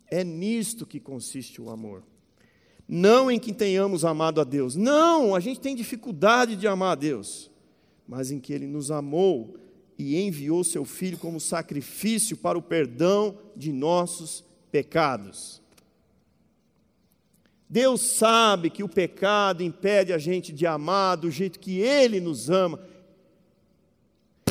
É 0.07 0.23
nisto 0.23 0.85
que 0.85 0.99
consiste 0.99 1.61
o 1.61 1.69
amor. 1.69 2.03
Não 2.87 3.29
em 3.29 3.39
que 3.39 3.53
tenhamos 3.53 4.05
amado 4.05 4.41
a 4.41 4.43
Deus. 4.43 4.75
Não, 4.75 5.35
a 5.35 5.39
gente 5.39 5.59
tem 5.59 5.75
dificuldade 5.75 6.55
de 6.55 6.67
amar 6.67 6.93
a 6.93 6.95
Deus. 6.95 7.51
Mas 8.07 8.31
em 8.31 8.39
que 8.39 8.53
ele 8.53 8.65
nos 8.65 8.89
amou 8.89 9.55
e 9.97 10.19
enviou 10.19 10.63
seu 10.63 10.85
filho 10.85 11.17
como 11.17 11.39
sacrifício 11.39 12.37
para 12.37 12.57
o 12.57 12.61
perdão 12.61 13.37
de 13.55 13.71
nossos 13.71 14.43
pecados. 14.71 15.61
Deus 17.69 18.01
sabe 18.01 18.71
que 18.71 18.81
o 18.81 18.89
pecado 18.89 19.61
impede 19.61 20.11
a 20.11 20.17
gente 20.17 20.51
de 20.51 20.65
amar 20.65 21.17
do 21.17 21.29
jeito 21.29 21.59
que 21.59 21.79
Ele 21.79 22.19
nos 22.19 22.49
ama. 22.49 22.79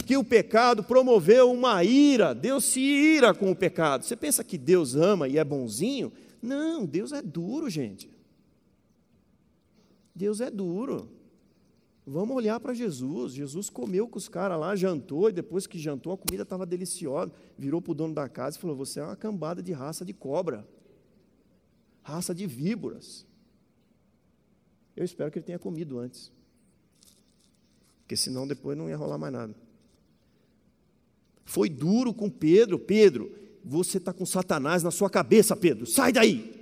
Que 0.07 0.17
o 0.17 0.23
pecado 0.23 0.85
promoveu 0.85 1.51
uma 1.51 1.83
ira, 1.83 2.33
Deus 2.33 2.65
se 2.65 2.81
ira 2.81 3.35
com 3.35 3.51
o 3.51 3.57
pecado. 3.57 4.05
Você 4.05 4.17
pensa 4.17 4.45
que 4.45 4.57
Deus 4.57 4.95
ama 4.95 5.27
e 5.27 5.37
é 5.37 5.45
bonzinho? 5.45 6.13
Não, 6.41 6.87
Deus 6.87 7.13
é 7.13 7.21
duro, 7.21 7.69
gente. 7.69 8.09
Deus 10.15 10.41
é 10.41 10.49
duro. 10.49 11.11
Vamos 12.07 12.37
olhar 12.37 12.59
para 12.59 12.73
Jesus. 12.73 13.35
Jesus 13.35 13.69
comeu 13.69 14.09
com 14.09 14.17
os 14.17 14.29
caras 14.29 14.59
lá, 14.59 14.75
jantou, 14.75 15.29
e 15.29 15.33
depois 15.33 15.67
que 15.67 15.79
jantou, 15.79 16.13
a 16.13 16.17
comida 16.17 16.43
estava 16.43 16.65
deliciosa. 16.65 17.31
Virou 17.59 17.83
para 17.83 17.93
o 17.93 17.95
dono 17.95 18.15
da 18.15 18.29
casa 18.29 18.57
e 18.57 18.61
falou: 18.61 18.77
Você 18.77 18.99
é 18.99 19.05
uma 19.05 19.15
cambada 19.15 19.63
de 19.63 19.73
raça 19.73 20.07
de 20.07 20.15
cobra, 20.15 20.67
raça 22.13 22.35
de 22.35 22.47
víboras. 22.47 23.27
Eu 24.97 25.05
espero 25.05 25.31
que 25.31 25.39
ele 25.39 25.47
tenha 25.47 25.59
comido 25.59 25.99
antes, 25.99 26.33
porque 28.01 28.17
senão 28.17 28.47
depois 28.47 28.77
não 28.77 28.89
ia 28.89 28.97
rolar 28.97 29.19
mais 29.19 29.33
nada. 29.33 29.55
Foi 31.45 31.69
duro 31.69 32.13
com 32.13 32.29
Pedro: 32.31 32.79
Pedro, 32.79 33.33
você 33.65 33.99
está 33.99 34.13
com 34.13 34.27
Satanás 34.27 34.83
na 34.83 34.91
sua 34.91 35.09
cabeça, 35.09 35.55
Pedro, 35.57 35.87
sai 35.87 36.13
daí. 36.13 36.55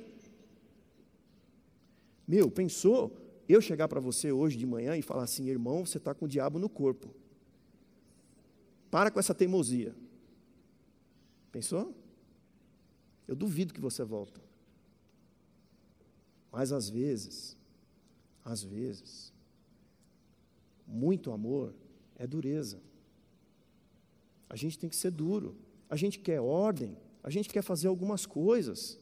Meu, 2.27 2.51
pensou? 2.51 3.27
eu 3.49 3.61
chegar 3.61 3.89
para 3.89 4.01
você 4.01 4.33
hoje 4.33 4.57
de 4.57 4.67
manhã 4.67 4.97
e 4.97 5.03
falar 5.03 5.23
assim, 5.25 5.49
irmão, 5.49 5.87
você 5.87 5.99
está 5.99 6.15
com 6.15 6.25
o 6.25 6.29
diabo 6.29 6.59
no 6.59 6.69
corpo. 6.69 7.15
Para 8.91 9.11
com 9.11 9.21
essa 9.21 9.35
teimosia. 9.35 9.95
Pensou? 11.53 11.95
Eu 13.27 13.37
duvido 13.37 13.73
que 13.73 13.81
você 13.81 14.03
volta. 14.05 14.41
Mas 16.57 16.73
às 16.73 16.89
vezes, 16.89 17.55
às 18.43 18.63
vezes, 18.63 19.31
muito 20.87 21.31
amor 21.31 21.75
é 22.19 22.27
dureza. 22.27 22.81
A 24.49 24.57
gente 24.57 24.79
tem 24.79 24.89
que 24.89 24.97
ser 24.97 25.11
duro. 25.11 25.55
A 25.91 25.97
gente 25.97 26.19
quer 26.19 26.41
ordem, 26.41 26.97
a 27.23 27.29
gente 27.29 27.51
quer 27.51 27.61
fazer 27.61 27.89
algumas 27.89 28.25
coisas. 28.25 28.99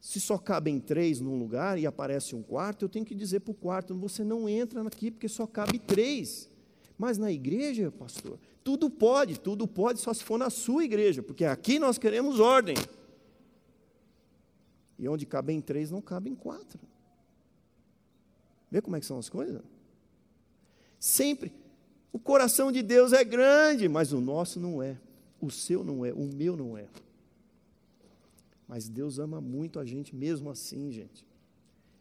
Se 0.00 0.18
só 0.18 0.38
cabem 0.38 0.80
três 0.80 1.20
num 1.20 1.38
lugar 1.38 1.78
e 1.78 1.86
aparece 1.86 2.34
um 2.34 2.42
quarto, 2.42 2.86
eu 2.86 2.88
tenho 2.88 3.04
que 3.04 3.14
dizer 3.14 3.40
para 3.40 3.52
o 3.52 3.54
quarto: 3.54 3.94
você 3.94 4.24
não 4.24 4.48
entra 4.48 4.80
aqui 4.88 5.10
porque 5.10 5.28
só 5.28 5.46
cabe 5.46 5.78
três. 5.78 6.48
Mas 6.96 7.18
na 7.18 7.30
igreja, 7.30 7.92
pastor, 7.92 8.38
tudo 8.64 8.88
pode, 8.88 9.38
tudo 9.38 9.68
pode, 9.68 10.00
só 10.00 10.14
se 10.14 10.24
for 10.24 10.38
na 10.38 10.48
sua 10.48 10.82
igreja, 10.82 11.22
porque 11.22 11.44
aqui 11.44 11.78
nós 11.78 11.98
queremos 11.98 12.40
ordem. 12.40 12.74
E 14.98 15.08
onde 15.08 15.26
cabem 15.26 15.60
três, 15.60 15.90
não 15.90 16.00
cabem 16.00 16.34
quatro. 16.34 16.80
Vê 18.70 18.80
como 18.80 18.96
é 18.96 19.00
que 19.00 19.06
são 19.06 19.18
as 19.18 19.28
coisas? 19.28 19.62
Sempre. 20.98 21.52
O 22.12 22.18
coração 22.18 22.72
de 22.72 22.82
Deus 22.82 23.12
é 23.12 23.22
grande, 23.22 23.88
mas 23.88 24.12
o 24.12 24.20
nosso 24.20 24.58
não 24.58 24.82
é. 24.82 24.98
O 25.40 25.50
seu 25.50 25.84
não 25.84 26.04
é, 26.04 26.12
o 26.12 26.24
meu 26.24 26.56
não 26.56 26.76
é. 26.76 26.86
Mas 28.66 28.88
Deus 28.88 29.18
ama 29.18 29.40
muito 29.40 29.78
a 29.78 29.84
gente 29.84 30.16
mesmo 30.16 30.50
assim, 30.50 30.90
gente. 30.90 31.24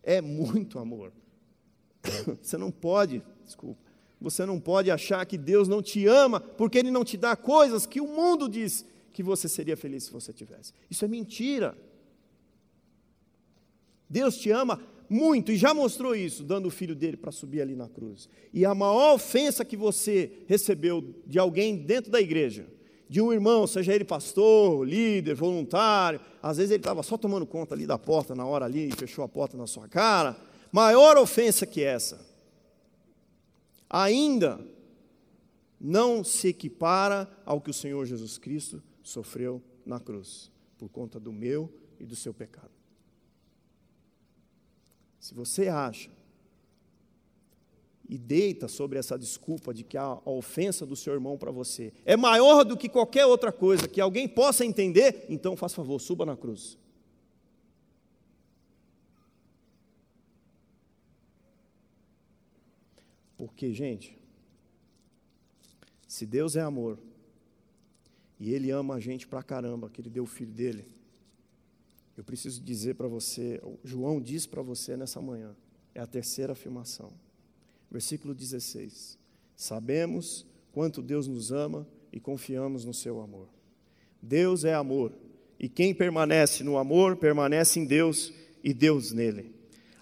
É 0.02 0.22
muito 0.22 0.80
amor. 0.80 1.12
Você 2.42 2.58
não 2.58 2.72
pode, 2.72 3.22
desculpa, 3.44 3.86
você 4.20 4.46
não 4.46 4.60
pode 4.60 4.90
achar 4.90 5.26
que 5.26 5.38
Deus 5.38 5.68
não 5.68 5.82
te 5.82 6.08
ama 6.08 6.40
porque 6.40 6.78
Ele 6.78 6.90
não 6.90 7.04
te 7.04 7.18
dá 7.18 7.36
coisas 7.36 7.86
que 7.86 8.00
o 8.00 8.08
mundo 8.08 8.48
diz 8.48 8.86
que 9.12 9.22
você 9.22 9.48
seria 9.48 9.78
feliz 9.78 10.06
se 10.06 10.12
você 10.12 10.34
tivesse. 10.34 10.74
Isso 10.90 11.06
é 11.06 11.08
mentira. 11.08 11.78
Deus 14.10 14.38
te 14.38 14.52
ama 14.52 14.82
muito 15.10 15.52
e 15.52 15.58
já 15.58 15.74
mostrou 15.74 16.16
isso, 16.16 16.44
dando 16.44 16.68
o 16.68 16.72
filho 16.72 16.96
dele 16.96 17.18
para 17.18 17.32
subir 17.32 17.62
ali 17.62 17.76
na 17.76 17.88
cruz. 17.88 18.28
E 18.54 18.66
a 18.66 18.74
maior 18.74 19.16
ofensa 19.16 19.64
que 19.64 19.78
você 19.78 20.32
recebeu 20.48 21.16
de 21.26 21.40
alguém 21.40 21.78
dentro 21.78 22.12
da 22.12 22.20
igreja 22.20 22.68
de 23.08 23.22
um 23.22 23.32
irmão, 23.32 23.68
seja 23.68 23.94
ele 23.94 24.04
pastor, 24.04 24.88
líder, 24.88 25.36
voluntário, 25.36 26.20
às 26.42 26.58
vezes 26.58 26.72
ele 26.72 26.80
estava 26.80 27.04
só 27.04 27.18
tomando 27.18 27.46
conta 27.46 27.76
ali 27.76 27.86
da 27.86 27.98
porta 27.98 28.34
na 28.34 28.46
hora 28.46 28.66
ali 28.66 28.90
e 28.90 28.96
fechou 28.96 29.24
a 29.24 29.28
porta 29.30 29.56
na 29.56 29.68
sua 29.68 29.88
cara. 29.88 30.36
Maior 30.72 31.18
ofensa 31.18 31.66
que 31.66 31.84
essa. 31.84 32.20
Ainda 33.90 34.60
não 35.80 36.24
se 36.24 36.48
equipara 36.48 37.30
ao 37.46 37.62
que 37.62 37.70
o 37.70 37.74
Senhor 37.74 38.04
Jesus 38.06 38.38
Cristo 38.38 38.82
sofreu 39.04 39.62
na 39.86 40.00
cruz, 40.00 40.52
por 40.78 40.90
conta 40.90 41.20
do 41.20 41.32
meu 41.32 41.72
e 42.00 42.06
do 42.06 42.16
seu 42.16 42.34
pecado. 42.34 42.75
Se 45.26 45.34
você 45.34 45.68
acha 45.70 46.12
e 48.08 48.16
deita 48.16 48.68
sobre 48.68 49.00
essa 49.00 49.18
desculpa 49.18 49.74
de 49.74 49.84
que 49.84 49.98
a, 49.98 50.20
ofensa 50.24 50.86
do 50.86 50.96
seu 50.96 51.16
irmão 51.16 51.36
para 51.36 51.50
você 51.50 51.92
é 52.06 52.16
maior 52.16 52.64
do 52.64 52.78
que 52.78 52.88
qualquer 52.88 53.26
outra 53.26 53.52
coisa 53.52 53.88
que 53.88 54.00
alguém 54.00 54.28
possa 54.28 54.64
entender, 54.64 55.26
então 55.28 55.58
faz 55.58 55.74
favor, 55.74 56.00
suba 56.00 56.28
na 56.28 56.38
cruz. 56.38 56.78
Porque, 63.36 63.74
gente, 63.74 64.16
se 66.08 66.28
Deus 66.28 66.56
é 66.56 66.62
amor, 66.62 67.00
e 68.40 68.54
Ele 68.54 68.70
ama 68.70 68.94
a 68.94 69.00
gente 69.00 69.26
pra 69.26 69.42
caramba, 69.42 69.90
que 69.90 70.02
Ele 70.02 70.10
deu 70.12 70.26
o 70.26 70.28
filho 70.28 70.54
dele, 70.54 70.86
eu 72.18 72.24
preciso 72.24 72.62
dizer 72.62 72.96
para 72.96 73.08
você, 73.08 73.62
João 73.84 74.22
diz 74.22 74.46
para 74.46 74.62
você 74.62 74.96
nessa 74.96 75.22
manhã, 75.22 75.56
é 75.94 76.00
a 76.00 76.08
terceira 76.08 76.54
afirmação. 76.54 77.12
Versículo 77.92 78.34
16: 78.34 79.18
Sabemos 79.56 80.46
quanto 80.72 81.02
Deus 81.02 81.28
nos 81.28 81.52
ama 81.52 81.88
e 82.12 82.20
confiamos 82.20 82.86
no 82.86 82.94
seu 82.94 83.22
amor. 83.22 83.48
Deus 84.22 84.64
é 84.64 84.74
amor, 84.74 85.14
e 85.60 85.70
quem 85.70 85.94
permanece 85.94 86.64
no 86.64 86.78
amor 86.78 87.18
permanece 87.18 87.80
em 87.80 87.86
Deus 87.86 88.34
e 88.64 88.74
Deus 88.74 89.12
nele. 89.12 89.54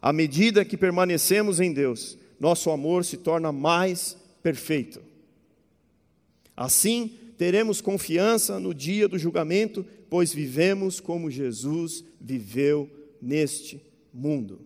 À 0.01 0.13
medida 0.13 0.65
que 0.65 0.77
permanecemos 0.77 1.59
em 1.59 1.73
Deus, 1.73 2.17
nosso 2.39 2.69
amor 2.69 3.05
se 3.05 3.17
torna 3.17 3.51
mais 3.51 4.17
perfeito. 4.41 5.01
Assim, 6.55 7.17
teremos 7.43 7.81
confiança 7.81 8.57
no 8.57 8.73
dia 8.73 9.05
do 9.05 9.19
julgamento, 9.19 9.85
pois 10.09 10.33
vivemos 10.33 11.01
como 11.01 11.29
Jesus 11.29 12.01
viveu 12.17 12.89
neste 13.21 13.83
mundo. 14.13 14.61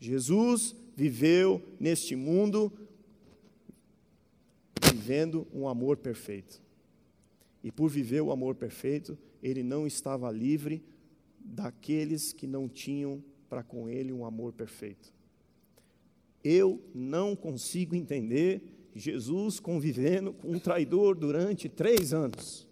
Jesus 0.00 0.74
viveu 0.96 1.62
neste 1.78 2.16
mundo 2.16 2.72
vivendo 4.90 5.46
um 5.52 5.68
amor 5.68 5.98
perfeito. 5.98 6.62
E 7.62 7.70
por 7.70 7.90
viver 7.90 8.22
o 8.22 8.32
amor 8.32 8.54
perfeito, 8.54 9.18
ele 9.42 9.62
não 9.62 9.86
estava 9.86 10.30
livre 10.30 10.82
daqueles 11.38 12.32
que 12.32 12.46
não 12.46 12.70
tinham 12.70 13.22
para 13.50 13.62
com 13.62 13.86
ele 13.86 14.14
um 14.14 14.24
amor 14.24 14.54
perfeito. 14.54 15.12
Eu 16.42 16.80
não 16.94 17.36
consigo 17.36 17.94
entender 17.94 18.62
Jesus 18.94 19.58
convivendo 19.58 20.32
com 20.32 20.52
um 20.52 20.58
traidor 20.58 21.14
durante 21.16 21.68
três 21.68 22.12
anos. 22.12 22.66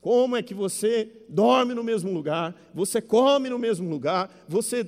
Como 0.00 0.36
é 0.36 0.42
que 0.42 0.52
você 0.52 1.08
dorme 1.28 1.74
no 1.74 1.84
mesmo 1.84 2.12
lugar, 2.12 2.60
você 2.74 3.00
come 3.00 3.48
no 3.48 3.58
mesmo 3.58 3.88
lugar, 3.88 4.44
você 4.48 4.84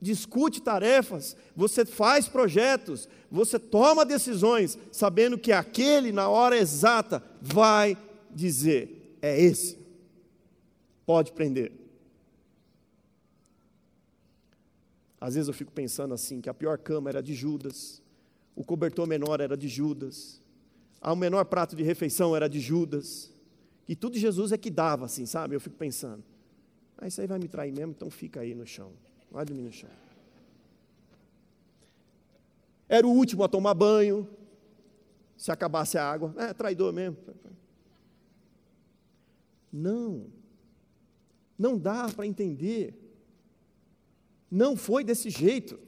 discute 0.00 0.62
tarefas, 0.62 1.36
você 1.54 1.84
faz 1.84 2.28
projetos, 2.28 3.08
você 3.30 3.58
toma 3.58 4.06
decisões, 4.06 4.78
sabendo 4.90 5.36
que 5.36 5.52
aquele, 5.52 6.12
na 6.12 6.28
hora 6.28 6.56
exata, 6.56 7.22
vai 7.42 7.96
dizer: 8.30 9.18
é 9.20 9.38
esse. 9.38 9.78
Pode 11.04 11.32
prender. 11.32 11.72
Às 15.20 15.34
vezes 15.34 15.48
eu 15.48 15.54
fico 15.54 15.72
pensando 15.72 16.14
assim: 16.14 16.40
que 16.40 16.48
a 16.48 16.54
pior 16.54 16.78
cama 16.78 17.10
era 17.10 17.22
de 17.22 17.34
Judas, 17.34 18.00
o 18.58 18.64
cobertor 18.64 19.06
menor 19.06 19.40
era 19.40 19.56
de 19.56 19.68
Judas, 19.68 20.42
o 21.00 21.14
menor 21.14 21.44
prato 21.44 21.76
de 21.76 21.84
refeição 21.84 22.34
era 22.34 22.48
de 22.48 22.58
Judas, 22.58 23.32
e 23.88 23.94
tudo 23.94 24.18
Jesus 24.18 24.50
é 24.50 24.58
que 24.58 24.68
dava, 24.68 25.04
assim, 25.04 25.24
sabe? 25.26 25.54
Eu 25.54 25.60
fico 25.60 25.76
pensando: 25.76 26.24
ah, 26.96 27.06
isso 27.06 27.20
aí 27.20 27.28
vai 27.28 27.38
me 27.38 27.46
trair 27.46 27.72
mesmo, 27.72 27.92
então 27.92 28.10
fica 28.10 28.40
aí 28.40 28.56
no 28.56 28.66
chão, 28.66 28.90
vai 29.30 29.44
dormir 29.44 29.62
no 29.62 29.72
chão. 29.72 29.88
Era 32.88 33.06
o 33.06 33.10
último 33.10 33.44
a 33.44 33.48
tomar 33.48 33.74
banho, 33.74 34.28
se 35.36 35.52
acabasse 35.52 35.96
a 35.96 36.04
água, 36.04 36.34
é 36.36 36.52
traidor 36.52 36.92
mesmo. 36.92 37.16
Não, 39.72 40.26
não 41.56 41.78
dá 41.78 42.08
para 42.08 42.26
entender 42.26 43.04
não 44.50 44.76
foi 44.76 45.04
desse 45.04 45.30
jeito. 45.30 45.78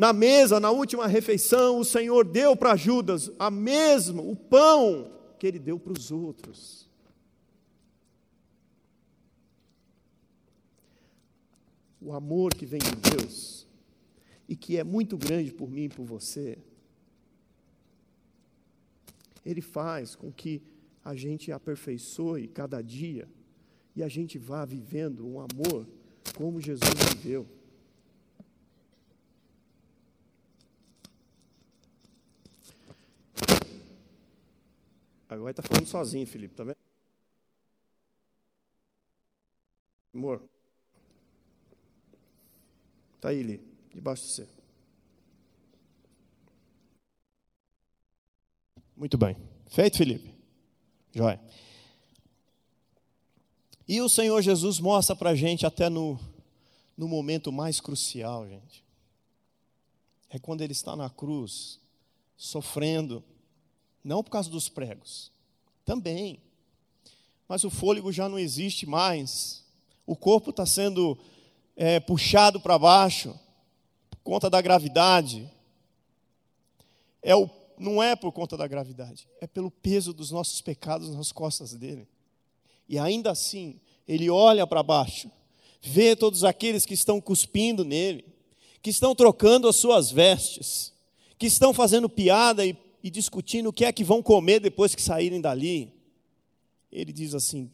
Na 0.00 0.14
mesa, 0.14 0.58
na 0.58 0.70
última 0.70 1.06
refeição, 1.06 1.78
o 1.78 1.84
Senhor 1.84 2.26
deu 2.26 2.56
para 2.56 2.74
Judas 2.74 3.30
a 3.38 3.50
mesma, 3.50 4.22
o 4.22 4.34
pão 4.34 5.12
que 5.38 5.46
ele 5.46 5.58
deu 5.58 5.78
para 5.78 5.92
os 5.92 6.10
outros. 6.10 6.88
O 12.00 12.14
amor 12.14 12.54
que 12.54 12.64
vem 12.64 12.80
de 12.80 12.96
Deus 13.10 13.66
e 14.48 14.56
que 14.56 14.78
é 14.78 14.82
muito 14.82 15.18
grande 15.18 15.52
por 15.52 15.70
mim 15.70 15.84
e 15.84 15.88
por 15.90 16.06
você, 16.06 16.56
ele 19.44 19.60
faz 19.60 20.16
com 20.16 20.32
que 20.32 20.62
a 21.04 21.14
gente 21.14 21.52
aperfeiçoe 21.52 22.48
cada 22.48 22.80
dia 22.80 23.28
e 23.94 24.02
a 24.02 24.08
gente 24.08 24.38
vá 24.38 24.64
vivendo 24.64 25.28
um 25.28 25.40
amor 25.40 25.86
como 26.34 26.58
Jesus 26.58 26.88
viveu. 27.18 27.59
Agora 35.30 35.52
está 35.52 35.62
falando 35.62 35.86
sozinho, 35.86 36.26
Felipe, 36.26 36.56
tá 36.56 36.64
vendo? 36.64 36.76
Amor. 40.12 40.42
Está 43.14 43.28
aí, 43.28 43.40
Li, 43.40 43.60
debaixo 43.94 44.24
de 44.24 44.28
você. 44.32 44.48
Muito 48.96 49.16
bem. 49.16 49.36
Feito, 49.68 49.98
Felipe? 49.98 50.34
Joia. 51.12 51.40
E 53.86 54.00
o 54.00 54.08
Senhor 54.08 54.42
Jesus 54.42 54.80
mostra 54.80 55.14
para 55.14 55.30
a 55.30 55.34
gente 55.36 55.64
até 55.64 55.88
no, 55.88 56.18
no 56.96 57.06
momento 57.06 57.52
mais 57.52 57.80
crucial, 57.80 58.48
gente. 58.48 58.84
É 60.28 60.40
quando 60.40 60.62
ele 60.62 60.72
está 60.72 60.96
na 60.96 61.08
cruz, 61.08 61.80
sofrendo, 62.36 63.22
não 64.02 64.22
por 64.22 64.30
causa 64.30 64.50
dos 64.50 64.68
pregos, 64.68 65.30
também, 65.84 66.40
mas 67.48 67.64
o 67.64 67.70
fôlego 67.70 68.12
já 68.12 68.28
não 68.28 68.38
existe 68.38 68.86
mais, 68.86 69.64
o 70.06 70.16
corpo 70.16 70.50
está 70.50 70.64
sendo 70.64 71.18
é, 71.76 71.98
puxado 71.98 72.60
para 72.60 72.78
baixo, 72.78 73.38
por 74.10 74.18
conta 74.22 74.50
da 74.50 74.60
gravidade. 74.60 75.50
É 77.22 77.34
o, 77.34 77.48
não 77.78 78.02
é 78.02 78.14
por 78.14 78.32
conta 78.32 78.56
da 78.56 78.66
gravidade, 78.66 79.26
é 79.40 79.46
pelo 79.46 79.70
peso 79.70 80.12
dos 80.12 80.30
nossos 80.30 80.60
pecados 80.60 81.14
nas 81.14 81.32
costas 81.32 81.72
dele. 81.72 82.06
E 82.88 82.98
ainda 82.98 83.30
assim, 83.30 83.80
ele 84.06 84.28
olha 84.28 84.66
para 84.66 84.82
baixo, 84.82 85.30
vê 85.80 86.14
todos 86.14 86.44
aqueles 86.44 86.84
que 86.84 86.94
estão 86.94 87.20
cuspindo 87.20 87.84
nele, 87.84 88.24
que 88.82 88.90
estão 88.90 89.14
trocando 89.14 89.68
as 89.68 89.76
suas 89.76 90.10
vestes, 90.10 90.92
que 91.38 91.46
estão 91.46 91.72
fazendo 91.72 92.08
piada 92.08 92.66
e, 92.66 92.76
e 93.02 93.10
discutindo 93.10 93.68
o 93.68 93.72
que 93.72 93.84
é 93.84 93.92
que 93.92 94.04
vão 94.04 94.22
comer 94.22 94.60
depois 94.60 94.94
que 94.94 95.02
saírem 95.02 95.40
dali. 95.40 95.92
Ele 96.90 97.12
diz 97.12 97.34
assim: 97.34 97.70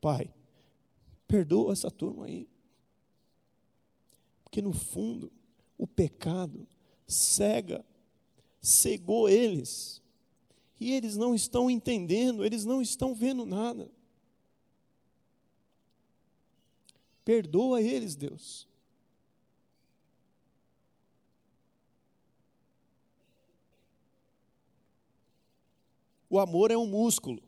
Pai, 0.00 0.32
perdoa 1.26 1.72
essa 1.72 1.90
turma 1.90 2.26
aí. 2.26 2.48
Porque 4.44 4.62
no 4.62 4.72
fundo, 4.72 5.32
o 5.76 5.86
pecado 5.86 6.66
cega, 7.06 7.84
cegou 8.60 9.28
eles. 9.28 10.02
E 10.80 10.92
eles 10.92 11.16
não 11.16 11.34
estão 11.34 11.68
entendendo, 11.68 12.44
eles 12.44 12.64
não 12.64 12.80
estão 12.80 13.14
vendo 13.14 13.44
nada. 13.44 13.90
Perdoa 17.24 17.82
eles, 17.82 18.14
Deus. 18.14 18.67
O 26.28 26.38
amor 26.38 26.70
é 26.70 26.76
um 26.76 26.86
músculo. 26.86 27.42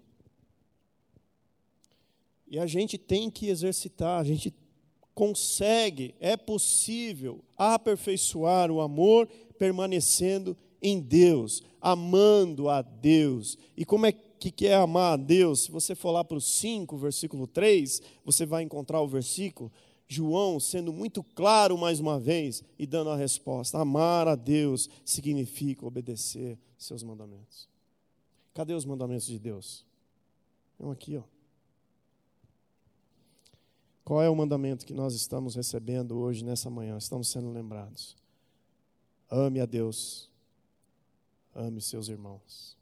E 2.49 2.59
a 2.59 2.67
gente 2.67 2.99
tem 2.99 3.31
que 3.31 3.49
exercitar, 3.49 4.21
a 4.21 4.25
gente 4.25 4.53
consegue, 5.15 6.15
é 6.19 6.37
possível 6.37 7.45
aperfeiçoar 7.57 8.71
o 8.71 8.81
amor 8.81 9.29
permanecendo 9.59 10.57
em 10.83 10.99
Deus, 10.99 11.63
amando 11.81 12.69
a 12.69 12.83
Deus. 12.83 13.59
E 13.77 13.85
como 13.85 14.07
é 14.07 14.13
que, 14.13 14.67
é 14.67 14.75
amar 14.75 15.13
a 15.13 15.17
Deus, 15.17 15.65
se 15.65 15.71
você 15.71 15.95
for 15.95 16.11
lá 16.11 16.25
para 16.25 16.39
o 16.39 16.41
5, 16.41 16.97
versículo 16.97 17.47
3, 17.47 18.01
você 18.25 18.47
vai 18.47 18.63
encontrar 18.63 19.01
o 19.03 19.09
versículo, 19.09 19.71
João 20.09 20.59
sendo 20.59 20.93
muito 20.93 21.23
claro 21.23 21.79
mais 21.79 22.01
uma 22.01 22.19
vez 22.19 22.65
e 22.77 22.85
dando 22.85 23.11
a 23.11 23.17
resposta: 23.17 23.79
amar 23.79 24.27
a 24.27 24.35
Deus 24.35 24.89
significa 25.05 25.87
obedecer 25.87 26.59
seus 26.77 27.05
mandamentos. 27.05 27.69
Cadê 28.61 28.75
os 28.75 28.85
mandamentos 28.85 29.27
de 29.27 29.39
Deus? 29.39 29.87
Estão 30.73 30.91
aqui, 30.91 31.17
ó. 31.17 31.23
Qual 34.05 34.23
é 34.23 34.29
o 34.29 34.37
mandamento 34.37 34.85
que 34.85 34.93
nós 34.93 35.15
estamos 35.15 35.55
recebendo 35.55 36.19
hoje, 36.19 36.45
nessa 36.45 36.69
manhã? 36.69 36.99
Estamos 36.99 37.29
sendo 37.29 37.51
lembrados. 37.51 38.19
Ame 39.31 39.61
a 39.61 39.65
Deus, 39.65 40.31
ame 41.55 41.81
seus 41.81 42.09
irmãos. 42.09 42.77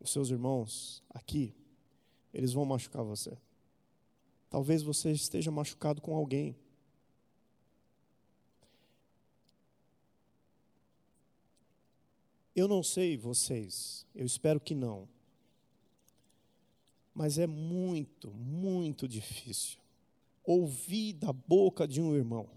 Os 0.00 0.10
seus 0.10 0.30
irmãos 0.30 1.02
aqui, 1.10 1.54
eles 2.32 2.54
vão 2.54 2.64
machucar 2.64 3.04
você. 3.04 3.36
Talvez 4.48 4.82
você 4.82 5.12
esteja 5.12 5.50
machucado 5.50 6.00
com 6.00 6.16
alguém. 6.16 6.56
Eu 12.54 12.68
não 12.68 12.82
sei 12.82 13.16
vocês, 13.16 14.06
eu 14.14 14.24
espero 14.24 14.60
que 14.60 14.74
não. 14.74 15.08
Mas 17.14 17.38
é 17.38 17.46
muito, 17.46 18.30
muito 18.32 19.06
difícil 19.08 19.84
ouvir 20.44 21.14
da 21.14 21.32
boca 21.32 21.88
de 21.88 22.00
um 22.00 22.14
irmão: 22.14 22.48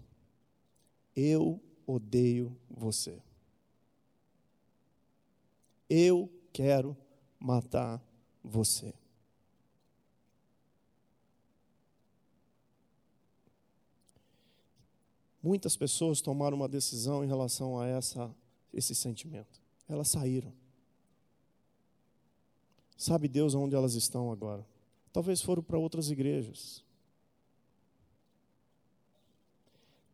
Eu 1.16 1.60
odeio 1.86 2.56
você. 2.68 3.22
Eu 5.88 6.30
quero 6.52 6.96
matar 7.40 8.02
você. 8.44 8.92
Muitas 15.42 15.76
pessoas 15.76 16.20
tomaram 16.20 16.56
uma 16.56 16.68
decisão 16.68 17.24
em 17.24 17.26
relação 17.26 17.78
a 17.80 17.86
essa, 17.86 18.34
esse 18.74 18.94
sentimento. 18.94 19.62
Elas 19.88 20.08
saíram. 20.08 20.52
Sabe 22.96 23.28
Deus 23.28 23.54
onde 23.54 23.74
elas 23.74 23.94
estão 23.94 24.30
agora? 24.30 24.66
Talvez 25.12 25.40
foram 25.40 25.62
para 25.62 25.78
outras 25.78 26.10
igrejas. 26.10 26.84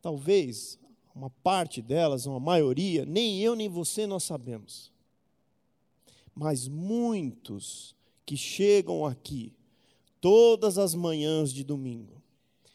Talvez 0.00 0.78
uma 1.14 1.30
parte 1.30 1.80
delas, 1.80 2.26
uma 2.26 2.40
maioria, 2.40 3.06
nem 3.06 3.40
eu 3.40 3.54
nem 3.54 3.68
você 3.68 4.06
nós 4.06 4.24
sabemos. 4.24 4.92
Mas 6.34 6.66
muitos 6.68 7.94
que 8.26 8.37
chegam 8.37 9.06
aqui 9.06 9.52
todas 10.20 10.78
as 10.78 10.94
manhãs 10.94 11.52
de 11.52 11.62
domingo 11.62 12.22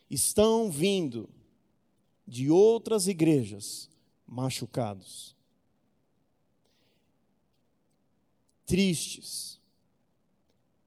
estão 0.10 0.72
vindo 0.72 1.30
de 2.28 2.50
outras 2.50 3.08
igrejas 3.08 3.90
machucados, 4.26 5.36
tristes, 8.70 9.60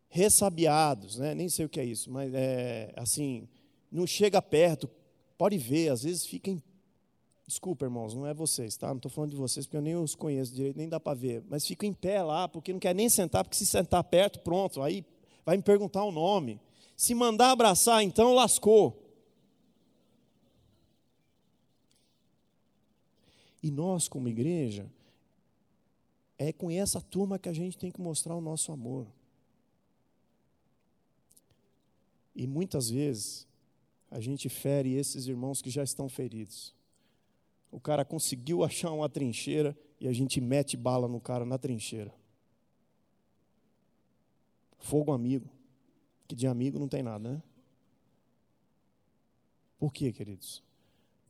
ressabiados, 0.08 1.18
né? 1.18 1.34
nem 1.34 1.48
sei 1.48 1.66
o 1.66 1.68
que 1.68 1.80
é 1.80 1.84
isso, 1.84 2.10
mas 2.12 2.32
é 2.32 2.92
assim, 2.96 3.48
não 3.90 4.06
chega 4.06 4.40
perto, 4.40 4.88
pode 5.36 5.58
ver, 5.58 5.88
às 5.88 6.04
vezes 6.04 6.24
fica 6.24 6.48
em 6.48 6.62
Desculpa, 7.44 7.84
irmãos, 7.84 8.14
não 8.14 8.26
é 8.26 8.32
vocês, 8.32 8.76
tá? 8.76 8.88
Não 8.88 8.96
estou 8.96 9.10
falando 9.10 9.32
de 9.32 9.36
vocês, 9.36 9.66
porque 9.66 9.76
eu 9.76 9.82
nem 9.82 9.94
os 9.96 10.14
conheço 10.14 10.54
direito, 10.54 10.76
nem 10.78 10.88
dá 10.88 10.98
para 10.98 11.12
ver. 11.12 11.44
Mas 11.50 11.66
fica 11.66 11.84
em 11.84 11.92
pé 11.92 12.22
lá, 12.22 12.48
porque 12.48 12.72
não 12.72 12.80
quer 12.80 12.94
nem 12.94 13.10
sentar, 13.10 13.44
porque 13.44 13.56
se 13.56 13.66
sentar 13.66 14.02
perto, 14.04 14.40
pronto, 14.40 14.80
aí 14.80 15.04
vai 15.44 15.56
me 15.58 15.62
perguntar 15.62 16.02
o 16.04 16.12
nome. 16.12 16.58
Se 16.96 17.14
mandar 17.14 17.50
abraçar, 17.50 18.02
então 18.02 18.32
lascou. 18.32 19.02
E 23.62 23.70
nós, 23.70 24.08
como 24.08 24.28
igreja, 24.28 24.90
é 26.42 26.52
com 26.52 26.70
essa 26.70 27.00
turma 27.00 27.38
que 27.38 27.48
a 27.48 27.52
gente 27.52 27.76
tem 27.78 27.90
que 27.90 28.00
mostrar 28.00 28.34
o 28.34 28.40
nosso 28.40 28.72
amor. 28.72 29.06
E 32.34 32.46
muitas 32.46 32.88
vezes 32.90 33.46
a 34.10 34.20
gente 34.20 34.48
fere 34.48 34.94
esses 34.94 35.26
irmãos 35.26 35.62
que 35.62 35.70
já 35.70 35.82
estão 35.82 36.08
feridos. 36.08 36.74
O 37.70 37.80
cara 37.80 38.04
conseguiu 38.04 38.62
achar 38.64 38.90
uma 38.92 39.08
trincheira 39.08 39.76
e 40.00 40.08
a 40.08 40.12
gente 40.12 40.40
mete 40.40 40.76
bala 40.76 41.08
no 41.08 41.20
cara 41.20 41.44
na 41.44 41.58
trincheira. 41.58 42.12
Fogo 44.78 45.12
amigo. 45.12 45.48
Que 46.26 46.34
de 46.34 46.46
amigo 46.46 46.78
não 46.78 46.88
tem 46.88 47.02
nada, 47.02 47.32
né? 47.32 47.42
Por 49.78 49.92
quê, 49.92 50.12
queridos? 50.12 50.62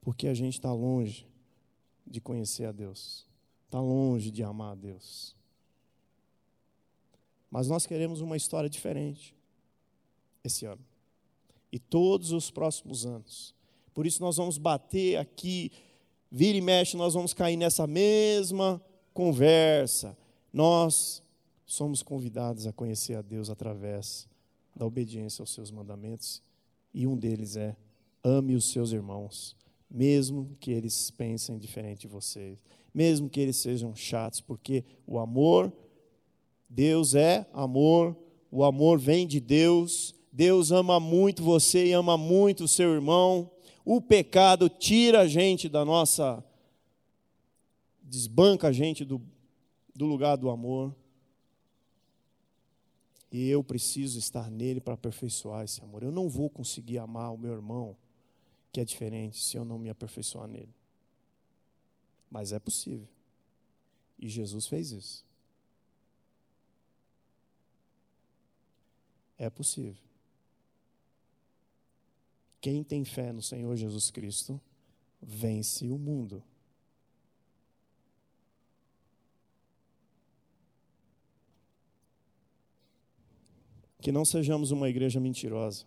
Porque 0.01 0.29
a 0.29 0.35
gente 0.35 0.55
está 0.55 0.73
longe 0.73 1.27
de 2.07 2.21
conhecer 2.21 2.67
a 2.67 2.73
Deus, 2.73 3.27
está 3.73 3.81
longe 3.81 4.31
de 4.31 4.43
amar 4.43 4.73
a 4.73 4.75
Deus. 4.75 5.35
Mas 7.51 7.69
nós 7.69 7.87
queremos 7.87 8.21
uma 8.21 8.37
história 8.37 8.69
diferente 8.69 9.35
esse 10.45 10.67
ano 10.67 10.85
e 11.73 11.79
todos 11.79 12.33
os 12.33 12.51
próximos 12.51 13.07
anos. 13.07 13.55
Por 13.95 14.07
isso 14.07 14.21
nós 14.21 14.37
vamos 14.37 14.59
bater 14.59 15.17
aqui 15.17 15.73
vira 16.31 16.59
e 16.59 16.61
mexe, 16.61 16.99
nós 16.99 17.15
vamos 17.15 17.33
cair 17.33 17.57
nessa 17.57 17.87
mesma 17.87 18.83
conversa. 19.15 20.17
Nós 20.53 21.23
somos 21.65 22.03
convidados 22.03 22.67
a 22.67 22.73
conhecer 22.73 23.15
a 23.15 23.23
Deus 23.23 23.49
através 23.49 24.29
da 24.77 24.85
obediência 24.85 25.43
aos 25.43 25.53
seus 25.53 25.71
mandamentos, 25.71 26.43
e 26.93 27.07
um 27.07 27.17
deles 27.17 27.57
é: 27.57 27.75
ame 28.23 28.55
os 28.55 28.71
seus 28.71 28.93
irmãos, 28.93 29.57
mesmo 29.91 30.55
que 30.61 30.71
eles 30.71 31.11
pensem 31.11 31.59
diferente 31.59 32.03
de 32.03 32.09
vocês, 32.09 32.59
mesmo 32.95 33.29
que 33.29 33.41
eles 33.41 33.57
sejam 33.57 33.95
chatos, 33.95 34.41
porque 34.41 34.85
o 35.07 35.19
amor, 35.19 35.73
Deus 36.69 37.15
é 37.15 37.47
amor, 37.53 38.17
o 38.51 38.65
amor 38.65 38.99
vem 38.99 39.27
de 39.27 39.41
Deus, 39.41 40.15
Deus 40.33 40.71
ama 40.71 40.99
muito 40.99 41.43
você 41.43 41.87
e 41.87 41.93
ama 41.93 42.17
muito 42.17 42.65
o 42.65 42.69
seu 42.69 42.93
irmão. 42.93 43.51
O 43.85 44.01
pecado 44.01 44.69
tira 44.69 45.21
a 45.21 45.27
gente 45.27 45.69
da 45.69 45.85
nossa. 45.85 46.45
desbanca 48.03 48.69
a 48.69 48.73
gente 48.73 49.05
do, 49.05 49.21
do 49.95 50.07
lugar 50.07 50.37
do 50.37 50.49
amor. 50.49 50.95
E 53.31 53.49
eu 53.49 53.65
preciso 53.65 54.19
estar 54.19 54.51
nele 54.51 54.81
para 54.81 54.95
aperfeiçoar 54.95 55.65
esse 55.65 55.83
amor. 55.83 56.03
Eu 56.03 56.13
não 56.13 56.29
vou 56.29 56.51
conseguir 56.51 56.99
amar 56.99 57.33
o 57.33 57.39
meu 57.39 57.53
irmão, 57.53 57.97
que 58.71 58.81
é 58.81 58.85
diferente, 58.85 59.43
se 59.43 59.57
eu 59.57 59.65
não 59.65 59.79
me 59.79 59.89
aperfeiçoar 59.89 60.47
nele. 60.47 60.75
Mas 62.33 62.51
é 62.51 62.59
possível. 62.59 63.07
E 64.19 64.27
Jesus 64.27 64.67
fez 64.67 64.91
isso. 64.91 65.23
É 69.37 69.51
possível. 69.51 70.03
Quem 72.59 72.83
tem 72.83 73.05
fé 73.05 73.33
no 73.33 73.43
Senhor 73.43 73.77
Jesus 73.77 74.11
Cristo 74.11 74.59
vence 75.21 75.91
o 75.91 75.99
mundo. 75.99 76.43
Que 84.01 84.11
não 84.11 84.25
sejamos 84.25 84.71
uma 84.71 84.89
igreja 84.89 85.21
mentirosa. 85.21 85.85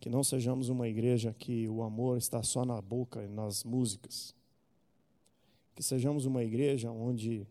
Que 0.00 0.08
não 0.08 0.24
sejamos 0.24 0.70
uma 0.70 0.88
igreja 0.88 1.34
que 1.34 1.68
o 1.68 1.82
amor 1.82 2.16
está 2.16 2.42
só 2.42 2.64
na 2.64 2.80
boca 2.80 3.22
e 3.22 3.28
nas 3.28 3.62
músicas. 3.62 4.34
Que 5.74 5.82
sejamos 5.82 6.24
uma 6.24 6.44
igreja 6.44 6.90
onde 6.90 7.46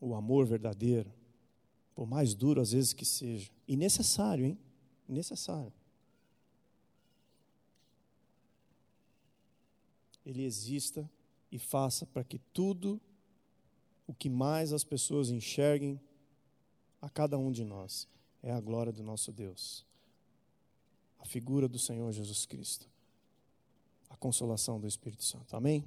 o 0.00 0.14
amor 0.14 0.46
verdadeiro, 0.46 1.12
por 1.94 2.06
mais 2.06 2.34
duro 2.34 2.60
às 2.60 2.72
vezes 2.72 2.92
que 2.92 3.04
seja, 3.04 3.50
e 3.68 3.76
necessário, 3.76 4.46
hein? 4.46 4.58
necessário. 5.06 5.72
Ele 10.24 10.42
exista 10.42 11.10
e 11.50 11.58
faça 11.58 12.06
para 12.06 12.22
que 12.22 12.38
tudo 12.38 13.00
o 14.06 14.14
que 14.14 14.28
mais 14.28 14.72
as 14.72 14.84
pessoas 14.84 15.30
enxerguem 15.30 16.00
a 17.00 17.08
cada 17.08 17.36
um 17.38 17.50
de 17.50 17.64
nós 17.64 18.08
é 18.42 18.52
a 18.52 18.60
glória 18.60 18.92
do 18.92 19.02
nosso 19.02 19.32
Deus, 19.32 19.84
a 21.18 21.24
figura 21.24 21.68
do 21.68 21.78
Senhor 21.78 22.10
Jesus 22.12 22.46
Cristo, 22.46 22.88
a 24.08 24.16
consolação 24.16 24.80
do 24.80 24.86
Espírito 24.86 25.24
Santo. 25.24 25.54
Amém? 25.56 25.84